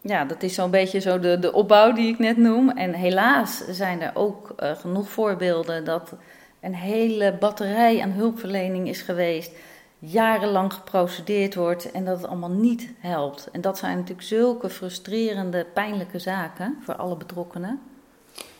[0.00, 2.70] ja, dat is zo'n beetje zo de, de opbouw die ik net noem.
[2.70, 6.14] En helaas zijn er ook uh, genoeg voorbeelden dat
[6.60, 9.52] een hele batterij aan hulpverlening is geweest
[9.98, 13.48] jarenlang geprocedeerd wordt en dat het allemaal niet helpt.
[13.52, 17.80] En dat zijn natuurlijk zulke frustrerende, pijnlijke zaken voor alle betrokkenen.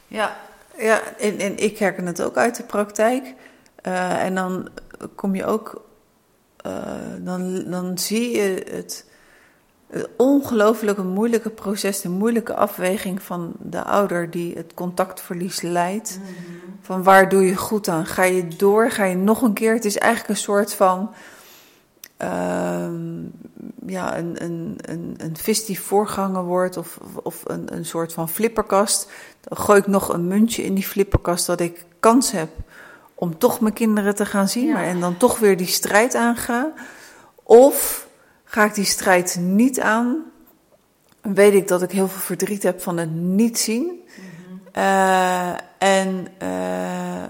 [0.08, 0.36] Ja,
[0.76, 3.34] ja en, en ik herken het ook uit de praktijk.
[3.82, 4.68] Uh, en dan
[5.14, 5.84] kom je ook,
[6.66, 6.82] uh,
[7.18, 9.10] dan, dan zie je het,
[9.90, 16.18] het ongelooflijke moeilijke proces, de moeilijke afweging van de ouder die het contactverlies leidt.
[16.18, 16.78] Mm -hmm.
[16.80, 18.06] Van waar doe je goed aan?
[18.06, 18.90] Ga je door?
[18.90, 19.74] Ga je nog een keer?
[19.74, 21.10] Het is eigenlijk een soort van
[22.22, 22.88] uh,
[23.86, 28.28] ja, een, een, een, een vis die voorganger wordt of, of een, een soort van
[28.28, 29.10] flipperkast.
[29.40, 32.48] Dan gooi ik nog een muntje in die flipperkast dat ik kans heb
[33.14, 34.66] om toch mijn kinderen te gaan zien.
[34.66, 34.72] Ja.
[34.72, 36.72] Maar en dan toch weer die strijd aanga.
[37.42, 38.05] Of
[38.56, 40.24] ga ik die strijd niet aan.
[41.20, 43.82] Weet ik dat ik heel veel verdriet heb van het niet zien.
[43.82, 44.60] Mm-hmm.
[44.76, 47.28] Uh, en uh,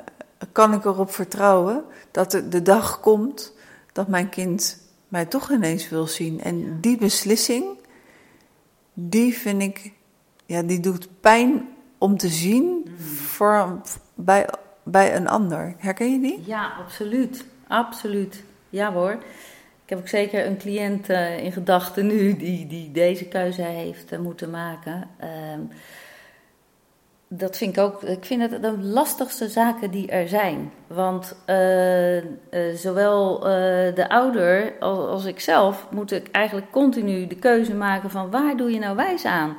[0.53, 3.53] kan ik erop vertrouwen dat er de dag komt
[3.93, 6.41] dat mijn kind mij toch ineens wil zien.
[6.43, 7.65] En die beslissing,
[8.93, 9.93] die vind ik,
[10.45, 11.69] ja, die doet pijn
[11.99, 13.81] om te zien voor,
[14.15, 14.49] bij,
[14.83, 15.75] bij een ander.
[15.79, 16.43] Herken je die?
[16.45, 17.45] Ja, absoluut.
[17.67, 18.45] Absoluut.
[18.69, 19.19] Ja hoor.
[19.87, 24.13] Ik heb ook zeker een cliënt uh, in gedachten nu die, die deze keuze heeft
[24.13, 25.09] uh, moeten maken.
[25.21, 25.29] Uh,
[27.29, 30.73] dat vind ik ook, ik vind het de lastigste zaken die er zijn.
[30.87, 32.23] Want uh,
[32.75, 33.41] zowel
[33.95, 38.57] de ouder als, als ik zelf moet ik eigenlijk continu de keuze maken van waar
[38.57, 39.57] doe je nou wijs aan?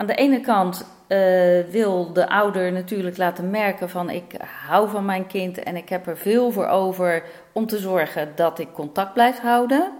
[0.00, 0.86] Aan de ene kant
[1.70, 4.34] wil de ouder natuurlijk laten merken van ik
[4.66, 7.22] hou van mijn kind en ik heb er veel voor over
[7.52, 9.92] om te zorgen dat ik contact blijf houden.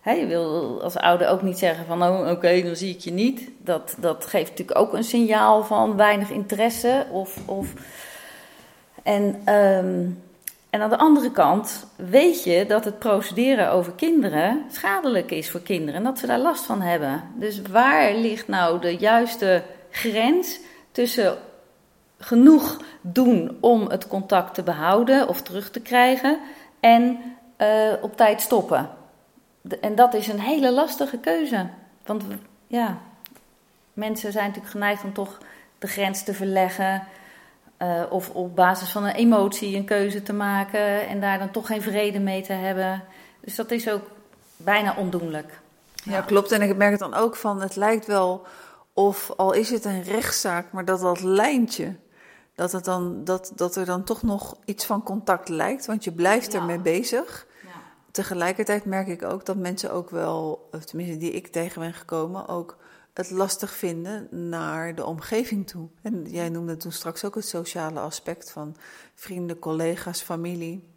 [0.00, 3.12] He, je wil als ouder ook niet zeggen van, oh, oké, dan zie ik je
[3.12, 3.50] niet.
[3.58, 7.06] Dat, dat geeft natuurlijk ook een signaal van weinig interesse.
[7.10, 7.72] Of, of...
[9.02, 10.22] En, um,
[10.72, 15.60] en aan de andere kant weet je dat het procederen over kinderen schadelijk is voor
[15.60, 15.94] kinderen.
[15.94, 17.22] En dat ze daar last van hebben.
[17.34, 20.60] Dus waar ligt nou de juiste grens
[20.92, 21.36] tussen
[22.18, 26.38] genoeg doen om het contact te behouden of terug te krijgen
[26.80, 27.18] en
[27.58, 28.90] uh, op tijd stoppen.
[29.80, 31.66] en dat is een hele lastige keuze.
[32.04, 32.24] Want
[32.66, 32.98] ja,
[33.92, 35.38] mensen zijn natuurlijk geneigd om toch
[35.78, 37.02] de grens te verleggen.
[37.82, 41.66] Uh, of op basis van een emotie een keuze te maken en daar dan toch
[41.66, 43.04] geen vrede mee te hebben.
[43.40, 44.02] Dus dat is ook
[44.56, 45.60] bijna ondoenlijk.
[46.04, 46.52] Ja, klopt.
[46.52, 48.46] En ik merk het dan ook van, het lijkt wel
[48.92, 51.96] of al is het een rechtszaak, maar dat dat lijntje,
[52.54, 56.12] dat, het dan, dat, dat er dan toch nog iets van contact lijkt, want je
[56.12, 57.46] blijft ermee bezig.
[57.62, 57.68] Ja.
[58.10, 62.48] Tegelijkertijd merk ik ook dat mensen ook wel, of tenminste die ik tegen ben gekomen,
[62.48, 62.76] ook
[63.12, 65.88] het lastig vinden naar de omgeving toe.
[66.02, 68.76] En jij noemde toen straks ook het sociale aspect van
[69.14, 70.88] vrienden, collega's, familie.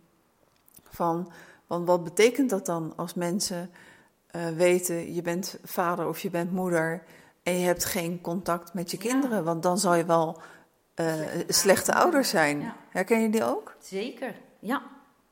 [0.84, 1.32] Van,
[1.68, 3.70] want wat betekent dat dan als mensen
[4.36, 7.04] uh, weten, je bent vader of je bent moeder
[7.44, 9.44] en je hebt geen contact met je kinderen?
[9.44, 10.42] Want dan zal je wel
[10.96, 11.14] uh,
[11.48, 12.74] slechte ouders zijn.
[12.90, 13.76] Herken je die ook?
[13.80, 14.82] Zeker, ja,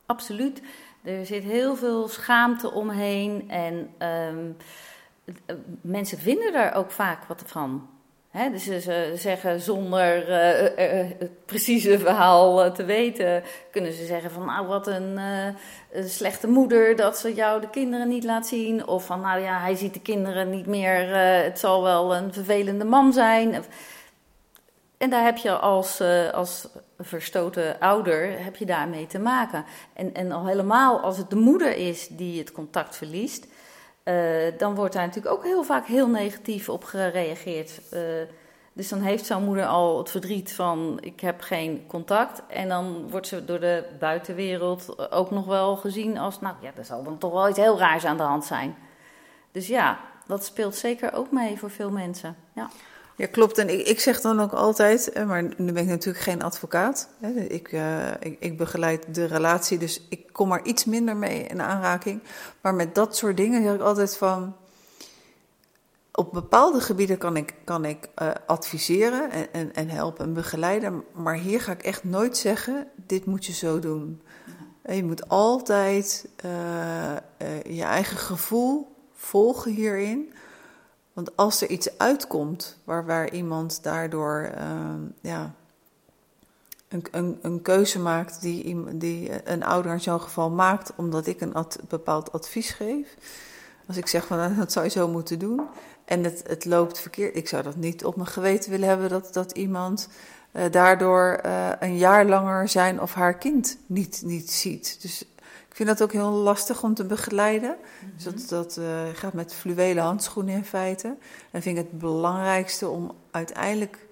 [0.06, 0.62] absoluut.
[1.02, 4.56] Er zit heel veel schaamte omheen en um,
[5.80, 7.88] mensen vinden daar ook vaak wat van.
[8.52, 14.44] Dus ze zeggen zonder uh, uh, het precieze verhaal te weten, kunnen ze zeggen van
[14.46, 15.16] nou wat een,
[15.92, 18.86] een, slechte moeder dat ze jou de kinderen niet laat zien.
[18.86, 22.84] Of van nou ja, hij ziet de kinderen niet meer, het zal wel een vervelende
[22.84, 23.64] man zijn.
[24.98, 26.00] En daar heb je als,
[26.32, 26.68] als
[26.98, 29.64] verstoten ouder, heb je daarmee te maken.
[29.92, 33.46] En, en al helemaal als het de moeder is die het contact verliest
[34.58, 37.80] dan wordt daar natuurlijk ook heel vaak heel negatief op gereageerd.
[37.92, 38.00] Uh,
[38.72, 42.42] dus dan heeft zo'n moeder al het verdriet van ik heb geen contact.
[42.48, 46.84] En dan wordt ze door de buitenwereld ook nog wel gezien als, nou ja, er
[46.84, 48.76] zal dan toch wel iets heel raars aan de hand zijn.
[49.52, 52.36] Dus ja, dat speelt zeker ook mee voor veel mensen.
[52.52, 52.70] Ja.
[53.16, 53.58] Ja, klopt.
[53.58, 57.08] En ik, ik zeg dan ook altijd, maar nu ben ik natuurlijk geen advocaat.
[57.48, 61.62] Ik, uh, ik, ik, begeleid de relatie, dus ik kom er iets minder mee in
[61.62, 62.20] aanraking.
[62.60, 64.56] Maar met dat soort dingen zeg ik altijd van.
[66.12, 71.04] Op bepaalde gebieden kan ik, kan ik uh, adviseren en, en, en, helpen en begeleiden.
[71.12, 74.22] Maar hier ga ik echt nooit zeggen: dit moet je zo doen.
[74.88, 77.16] Je moet altijd uh,
[77.76, 80.33] je eigen gevoel volgen hierin.
[81.14, 84.60] Want als er iets uitkomt waar, waar iemand daardoor uh,
[85.20, 85.54] ja,
[86.88, 91.40] een, een, een, keuze maakt die, die een ouder in zo'n geval maakt, omdat ik
[91.40, 91.54] een
[91.88, 93.16] bepaald advies geef.
[93.86, 95.60] Als ik zeg van nou, dat zou je zo moeten doen
[96.04, 99.32] en het, het loopt verkeerd, ik zou dat niet op mijn geweten willen hebben dat,
[99.32, 100.08] dat iemand
[100.52, 104.98] uh, daardoor uh, een jaar langer zijn of haar kind niet, niet ziet.
[105.02, 105.24] Dus
[105.74, 107.76] ik vind dat ook heel lastig om te begeleiden.
[108.14, 111.16] Dus dat, dat uh, gaat met fluwelen handschoenen in feite.
[111.50, 114.06] En vind ik het belangrijkste om uiteindelijk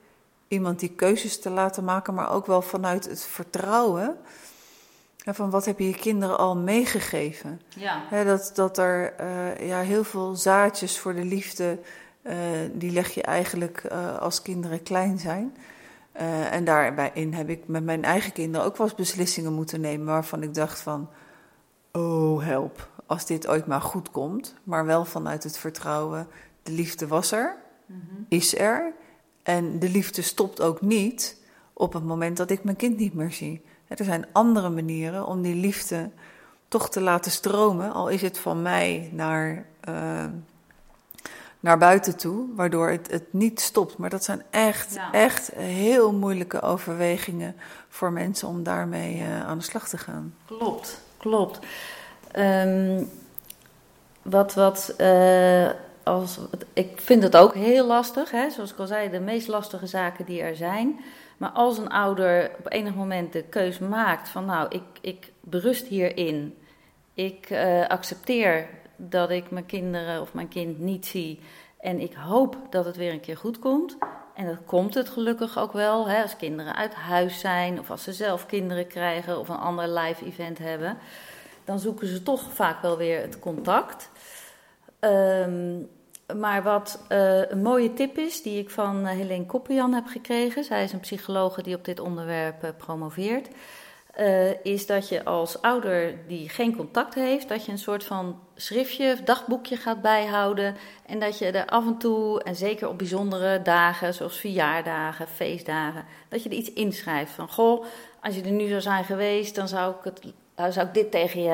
[0.49, 4.17] iemand die keuzes te laten maken, maar ook wel vanuit het vertrouwen.
[5.25, 7.61] van wat heb je je kinderen al meegegeven?
[7.69, 8.25] Ja.
[8.25, 11.79] dat, dat er uh, ja, heel veel zaadjes voor de liefde,
[12.23, 12.35] uh,
[12.73, 13.85] die leg je eigenlijk
[14.21, 15.57] als kinderen klein zijn.
[16.51, 20.43] en daarbij heb ik met mijn eigen kinderen ook wel eens beslissingen moeten nemen waarvan
[20.43, 21.09] ik dacht van
[21.93, 26.27] oh help, als dit ooit maar goed komt, maar wel vanuit het vertrouwen,
[26.63, 27.99] de liefde was er, mhm.
[28.29, 28.93] is er,
[29.43, 31.37] en de liefde stopt ook niet
[31.73, 33.65] op het moment dat ik mijn kind niet meer zie.
[33.89, 36.11] Er zijn andere manieren om die liefde
[36.69, 40.25] toch te laten stromen, al is het van mij naar, uh,
[41.61, 43.97] naar buiten toe, waardoor het, het niet stopt.
[43.97, 47.55] Maar dat zijn echt, echt heel moeilijke overwegingen
[47.89, 50.35] voor mensen om daarmee uh, aan de slag te gaan.
[50.47, 51.59] Klopt klopt.
[52.39, 53.11] Um,
[54.23, 55.71] wat, wat, uh,
[56.03, 56.39] als,
[56.73, 58.51] ik vind het ook heel lastig, hè?
[58.51, 61.01] zoals ik al zei, de meest lastige zaken die er zijn.
[61.37, 65.87] Maar als een ouder op enig moment de keus maakt van nou, ik, ik berust
[65.87, 66.57] hierin.
[67.15, 71.41] Ik uh, accepteer dat ik mijn kinderen of mijn kind niet zie.
[71.81, 73.97] En ik hoop dat het weer een keer goed komt.
[74.43, 78.03] En dat komt het gelukkig ook wel, hè, als kinderen uit huis zijn of als
[78.03, 80.99] ze zelf kinderen krijgen of een ander live event hebben.
[81.65, 84.11] Dan zoeken ze toch vaak wel weer het contact.
[85.01, 85.89] Um,
[86.37, 90.85] maar wat uh, een mooie tip is, die ik van uh, Helene heb gekregen, zij
[90.85, 93.49] is een psychologe die op dit onderwerp uh, promoveert,
[94.63, 99.17] is dat je als ouder die geen contact heeft, dat je een soort van schriftje,
[99.25, 100.77] dagboekje gaat bijhouden.
[101.07, 106.05] En dat je er af en toe, en zeker op bijzondere dagen, zoals verjaardagen, feestdagen,
[106.29, 107.85] dat je er iets inschrijft van, goh,
[108.21, 111.43] als je er nu zou zijn geweest, dan zou ik, het, zou ik dit tegen
[111.43, 111.51] je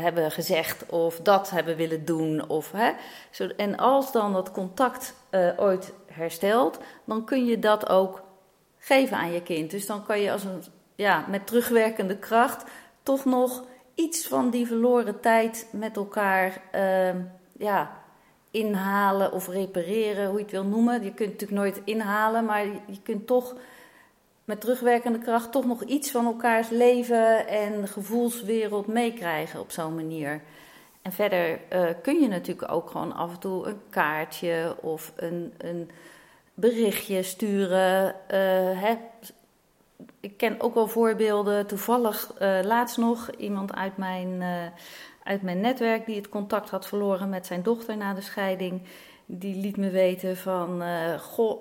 [0.00, 2.48] hebben gezegd of dat hebben willen doen.
[2.48, 2.92] Of, hè.
[3.56, 8.22] En als dan dat contact uh, ooit herstelt, dan kun je dat ook
[8.78, 9.70] geven aan je kind.
[9.70, 10.62] Dus dan kan je als een,
[10.96, 12.64] ja, met terugwerkende kracht
[13.02, 17.20] toch nog iets van die verloren tijd met elkaar ehm,
[17.58, 17.90] ja,
[18.50, 21.02] inhalen of repareren, hoe je het wil noemen.
[21.02, 23.54] Je kunt natuurlijk nooit inhalen, maar je kunt toch
[24.44, 30.40] met terugwerkende kracht toch nog iets van elkaars leven en gevoelswereld meekrijgen op zo'n manier.
[31.02, 35.52] En verder uh, kun je natuurlijk ook gewoon af en toe een kaartje of een,
[35.58, 35.90] een
[36.54, 38.06] berichtje sturen.
[38.06, 38.96] Uh, hè.
[40.20, 44.42] Ik ken ook wel voorbeelden, toevallig uh, laatst nog iemand uit mijn,
[45.22, 48.82] uit mijn netwerk die het contact had verloren met zijn dochter na de scheiding.
[49.26, 50.82] Die liet me weten van,
[51.18, 51.60] goh,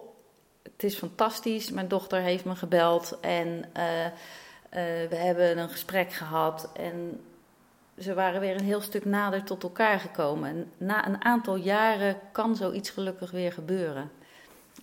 [0.64, 1.72] het is fantastisch.
[1.72, 3.66] Mijn dochter heeft me gebeld en
[5.10, 7.22] we hebben een gesprek gehad en
[7.98, 10.50] ze waren weer een heel stuk nader tot elkaar gekomen.
[10.50, 14.12] En na een aantal jaren kan zoiets gelukkig weer gebeuren.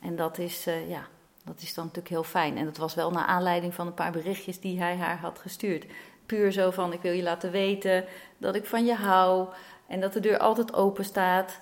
[0.02, 1.06] En dat is, ja,
[1.44, 2.56] dat is dan natuurlijk heel fijn.
[2.56, 5.86] En dat was wel naar aanleiding van een paar berichtjes die hij haar had gestuurd.
[6.26, 8.04] Puur zo van: ik wil je laten weten
[8.38, 9.48] dat ik van je hou
[9.86, 11.58] en dat de deur altijd open staat.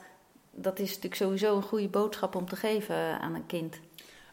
[0.51, 3.81] Dat is natuurlijk sowieso een goede boodschap om te geven aan een kind.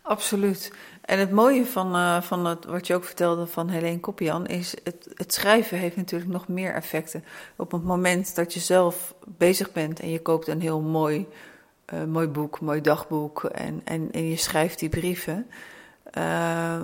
[0.08, 0.74] Absoluut.
[1.02, 4.76] En het mooie van, uh, van het, wat je ook vertelde van Helene Koppian is
[4.84, 7.24] het, het schrijven heeft natuurlijk nog meer effecten.
[7.56, 11.28] Op het moment dat je zelf bezig bent en je koopt een heel mooi,
[11.94, 15.48] uh, mooi boek, mooi dagboek en, en, en je schrijft die brieven,
[16.18, 16.82] uh,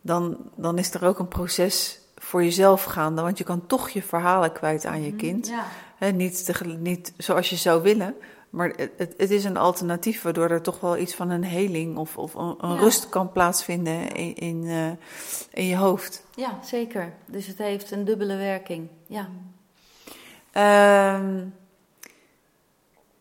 [0.00, 3.22] dan, dan is er ook een proces voor jezelf gaande.
[3.22, 5.52] Want je kan toch je verhalen kwijt aan je mhm, kind.
[5.98, 6.10] Ja.
[6.10, 8.14] niet, te, niet zoals je zou willen,
[8.50, 12.16] maar het, het, is een alternatief waardoor er toch wel iets van een heling of,
[12.16, 14.90] of een, rust kan plaatsvinden in, in, uh,
[15.50, 16.24] in, je hoofd.
[16.34, 17.12] Ja, zeker.
[17.26, 18.88] Dus het heeft een dubbele werking.
[19.06, 19.28] Ja.
[21.14, 21.54] Um,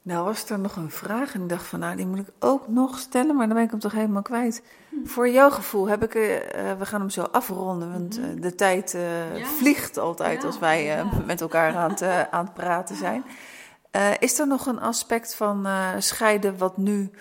[0.07, 2.67] nou was er nog een vraag en ik dacht van nou die moet ik ook
[2.67, 4.63] nog stellen, maar dan ben ik hem toch helemaal kwijt.
[4.89, 5.05] Hm.
[5.05, 6.23] Voor jouw gevoel heb ik, uh,
[6.77, 9.45] we gaan hem zo afronden, want uh, de tijd uh, ja.
[9.45, 10.47] vliegt altijd ja.
[10.47, 11.09] als wij ja.
[11.25, 13.23] met elkaar aan het, aan het praten zijn.
[14.19, 17.11] Is er nog een aspect van scheiden wat nu,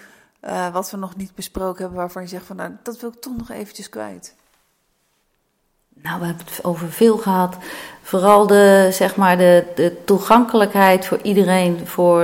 [0.72, 3.36] wat we nog niet besproken hebben, waarvan je zegt van nou, dat wil ik toch
[3.36, 4.34] nog eventjes kwijt?
[6.06, 7.56] Nou, we hebben het over veel gehad.
[8.02, 12.22] Vooral de, zeg maar de, de toegankelijkheid voor iedereen voor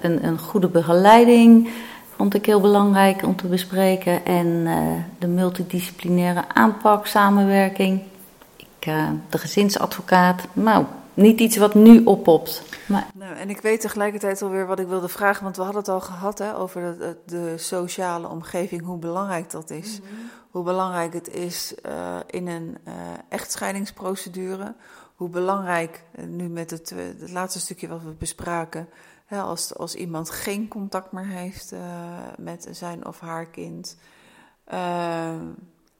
[0.00, 1.70] een, een goede begeleiding
[2.16, 4.24] vond ik heel belangrijk om te bespreken.
[4.24, 4.68] En
[5.18, 8.02] de multidisciplinaire aanpak, samenwerking.
[8.56, 8.92] Ik,
[9.28, 10.42] de gezinsadvocaat.
[10.52, 12.62] Nou, niet iets wat nu oppopt.
[12.86, 13.06] Maar...
[13.14, 16.00] Nou, en ik weet tegelijkertijd alweer wat ik wilde vragen, want we hadden het al
[16.00, 20.00] gehad hè, over de, de sociale omgeving, hoe belangrijk dat is.
[20.00, 20.12] Mhm.
[20.54, 22.94] Hoe belangrijk het is uh, in een uh,
[23.28, 24.74] echtscheidingsprocedure.
[25.14, 28.88] Hoe belangrijk, uh, nu met het, het laatste stukje wat we bespraken,
[29.26, 31.74] hè, als, als iemand geen contact meer heeft
[32.38, 33.96] met zijn of haar kind.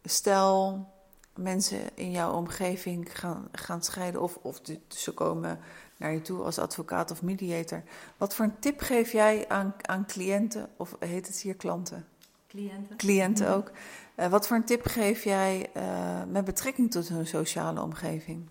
[0.05, 0.87] stel,
[1.35, 5.59] mensen in jouw omgeving gaan, gaan scheiden of, of ze komen
[5.97, 7.83] naar je toe als advocaat of mediator.
[8.17, 12.07] Wat voor een tip geef jij aan, aan cliënten, of heet het hier klanten?
[12.55, 12.97] Cliënten.
[12.97, 13.71] Cliënten ook.
[14.17, 15.83] Uh, wat voor een tip geef jij uh,
[16.29, 18.47] met betrekking tot hun sociale omgeving?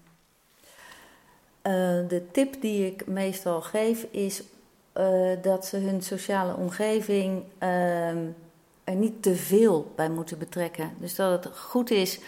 [1.63, 1.73] Uh,
[2.07, 4.43] de tip die ik meestal geef is
[5.41, 8.25] dat ze hun sociale omgeving ehm,
[8.83, 10.91] er niet te veel bij moeten betrekken.
[10.99, 12.19] Dus dat het goed is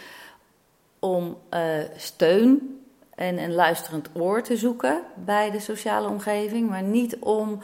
[0.98, 1.38] om
[1.96, 2.80] steun
[3.14, 7.58] en een luisterend oor te zoeken bij de sociale omgeving, maar niet om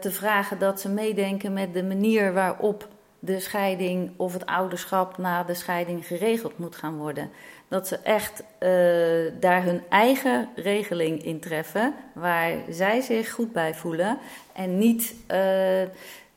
[0.00, 2.88] te vragen dat ze meedenken met de manier waarop
[3.24, 7.30] de scheiding of het ouderschap na de scheiding geregeld moet gaan worden.
[7.68, 13.74] Dat ze echt uh, daar hun eigen regeling in treffen, waar zij zich goed bij
[13.74, 14.18] voelen
[14.52, 15.28] en niet uh,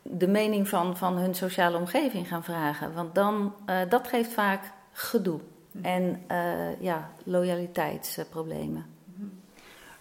[0.02, 2.94] de mening van, van hun sociale omgeving gaan vragen.
[2.94, 3.54] Want dan,
[3.90, 5.40] dat geeft vaak gedoe
[5.82, 8.97] en uh, ja, loyaliteitsproblemen.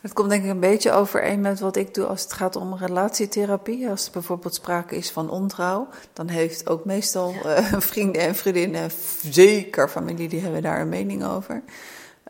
[0.06, 2.76] Het komt denk ik een beetje overeen met wat ik doe als het gaat om
[2.76, 3.88] relatietherapie.
[3.88, 8.90] Als er bijvoorbeeld sprake is van ontrouw, dan heeft ook meestal uh, vrienden en vriendinnen,
[9.30, 11.62] zeker familie, die hebben daar een mening over.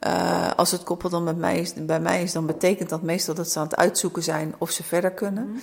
[0.06, 3.34] Uh, als het koppel dan met mij is, bij mij is, dan betekent dat meestal
[3.34, 5.46] dat ze aan het uitzoeken zijn of ze verder kunnen.
[5.46, 5.60] Mm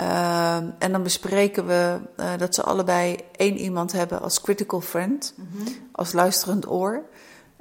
[0.00, 1.98] uh, en dan bespreken we
[2.36, 5.66] dat ze allebei één iemand hebben als critical friend, mm -hmm.
[5.92, 7.02] als luisterend oor.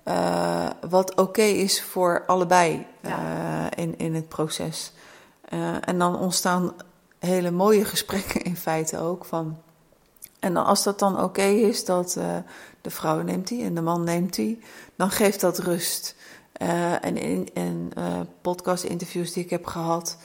[0.06, 3.76] Uh, wat oké okay is voor allebei ja.
[3.76, 4.94] in, in het proces.
[5.82, 6.74] en dan ontstaan
[7.20, 9.26] hele mooie gesprekken in feite ook.
[9.26, 9.58] Van,
[10.40, 12.18] en dan, als dat dan oké okay is, dat
[12.82, 14.60] de vrouw neemt die en de man neemt die,
[14.96, 16.16] dan geeft dat rust.
[17.02, 17.94] en in, in
[18.42, 20.18] podcast-interviews die ik heb gehad,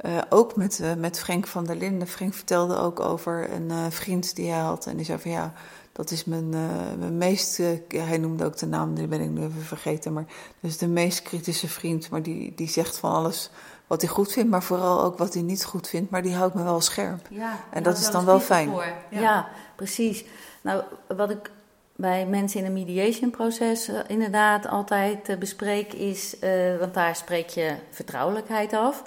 [0.00, 2.08] uh, ook met, uh, met Frank van der Linden.
[2.08, 4.86] Frank vertelde ook over een uh, vriend die hij had.
[4.86, 5.52] En die zei van ja,
[5.96, 9.30] Dat is mijn, uh, mijn meest, uh, hij noemde ook de naam, die ben ik
[9.30, 10.24] nu even vergeten, maar
[10.60, 12.10] dat is de meest kritische vriend.
[12.10, 13.50] Maar die, die zegt van alles
[13.86, 16.10] wat hij goed vindt, maar vooral ook wat hij niet goed vindt.
[16.10, 17.26] Maar die houdt me wel scherp.
[17.30, 18.70] Ja, en dat is dan wel fijn.
[18.70, 19.20] Ja.
[19.20, 19.48] ja.
[19.76, 20.24] precies.
[20.60, 20.82] Nou,
[21.16, 21.50] wat ik
[21.94, 26.36] bij mensen in een mediation proces uh, inderdaad altijd bespreek is,
[26.78, 29.02] want daar spreek je vertrouwelijkheid af.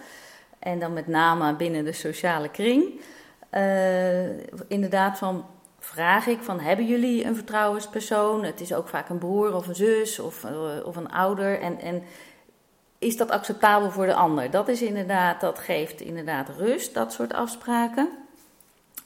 [0.60, 3.02] En dan met name binnen de sociale kring.
[4.68, 5.46] inderdaad van
[5.94, 8.44] vraag ik van hebben jullie een vertrouwenspersoon?
[8.44, 11.62] Het is ook vaak een broer of een zus of, uh, of een ouder.
[11.62, 12.04] En, en
[13.00, 14.52] is dat acceptabel voor de ander?
[14.52, 18.10] Dat is inderdaad, dat geeft inderdaad rust, dat soort afspraken.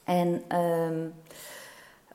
[0.03, 1.13] En um,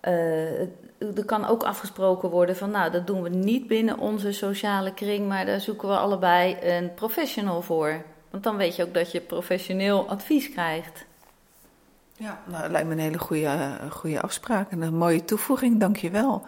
[0.02, 0.60] uh,
[0.98, 5.28] er kan ook afgesproken worden van, nou, dat doen we niet binnen onze sociale kring,
[5.28, 8.02] maar daar zoeken we allebei een professional voor.
[8.30, 11.04] Want dan weet je ook dat je professioneel advies krijgt.
[12.18, 16.46] Ja, nou, dat lijkt me een hele goede, goede afspraak en een mooie toevoeging, dankjewel.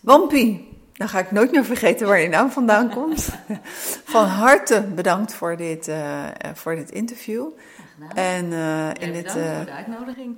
[0.00, 3.28] Wampie, dan ga ik nooit meer vergeten waar je naam vandaan komt.
[4.04, 7.48] Van harte bedankt voor dit, uh, voor dit interview.
[8.14, 9.36] En uh, in dit.
[9.36, 10.36] Uh, voor de uitnodiging.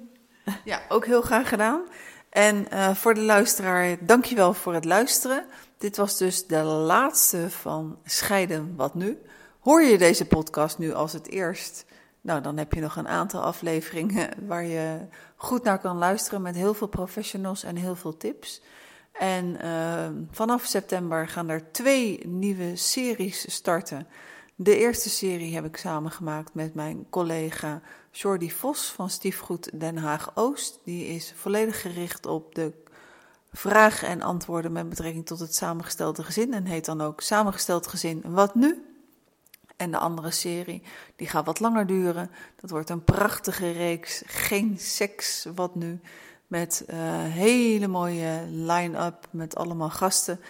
[0.64, 1.80] Ja, ook heel graag gedaan.
[2.30, 2.66] En
[2.96, 5.44] voor de luisteraar, dankjewel voor het luisteren.
[5.78, 9.18] Dit was dus de laatste van Scheiden Wat Nu.
[9.60, 11.84] Hoor je deze podcast nu als het eerst?
[12.22, 15.06] Nou, dan heb je nog een aantal afleveringen waar je
[15.36, 18.62] goed naar kan luisteren met heel veel professionals en heel veel tips.
[19.12, 24.06] En uh, vanaf september gaan er twee nieuwe series starten.
[24.54, 30.30] De eerste serie heb ik samengemaakt met mijn collega Jordi Vos van Stiefgoed Den Haag
[30.34, 30.80] Oost.
[30.84, 32.72] Die is volledig gericht op de
[33.52, 38.22] vragen en antwoorden met betrekking tot het samengestelde gezin en heet dan ook Samengesteld Gezin
[38.26, 38.91] Wat Nu?
[39.82, 40.82] En de andere serie,
[41.16, 42.30] die gaat wat langer duren.
[42.60, 44.22] Dat wordt een prachtige reeks.
[44.26, 46.00] Geen seks, wat nu.
[46.46, 50.40] Met uh, hele mooie line-up met allemaal gasten.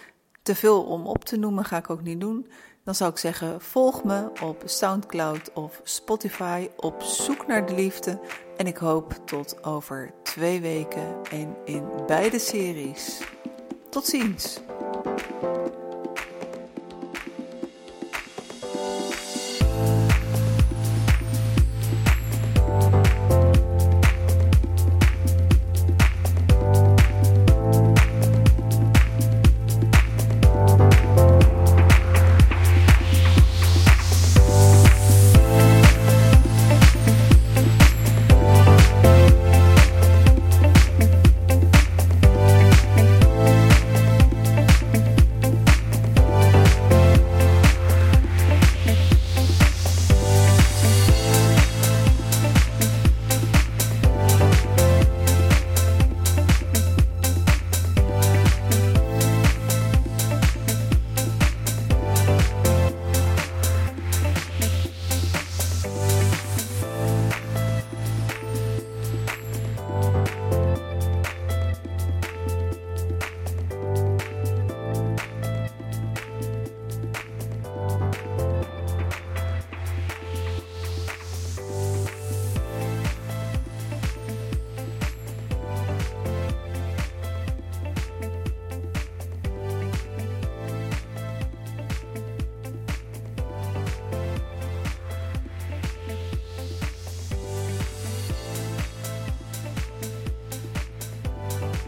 [0.41, 2.47] Te veel om op te noemen, ga ik ook niet doen.
[2.83, 8.19] Dan zou ik zeggen, volg me op Soundcloud of Spotify op zoek naar de liefde.
[8.57, 13.21] En ik hoop tot over twee weken en in beide series.
[13.89, 14.61] Tot ziens!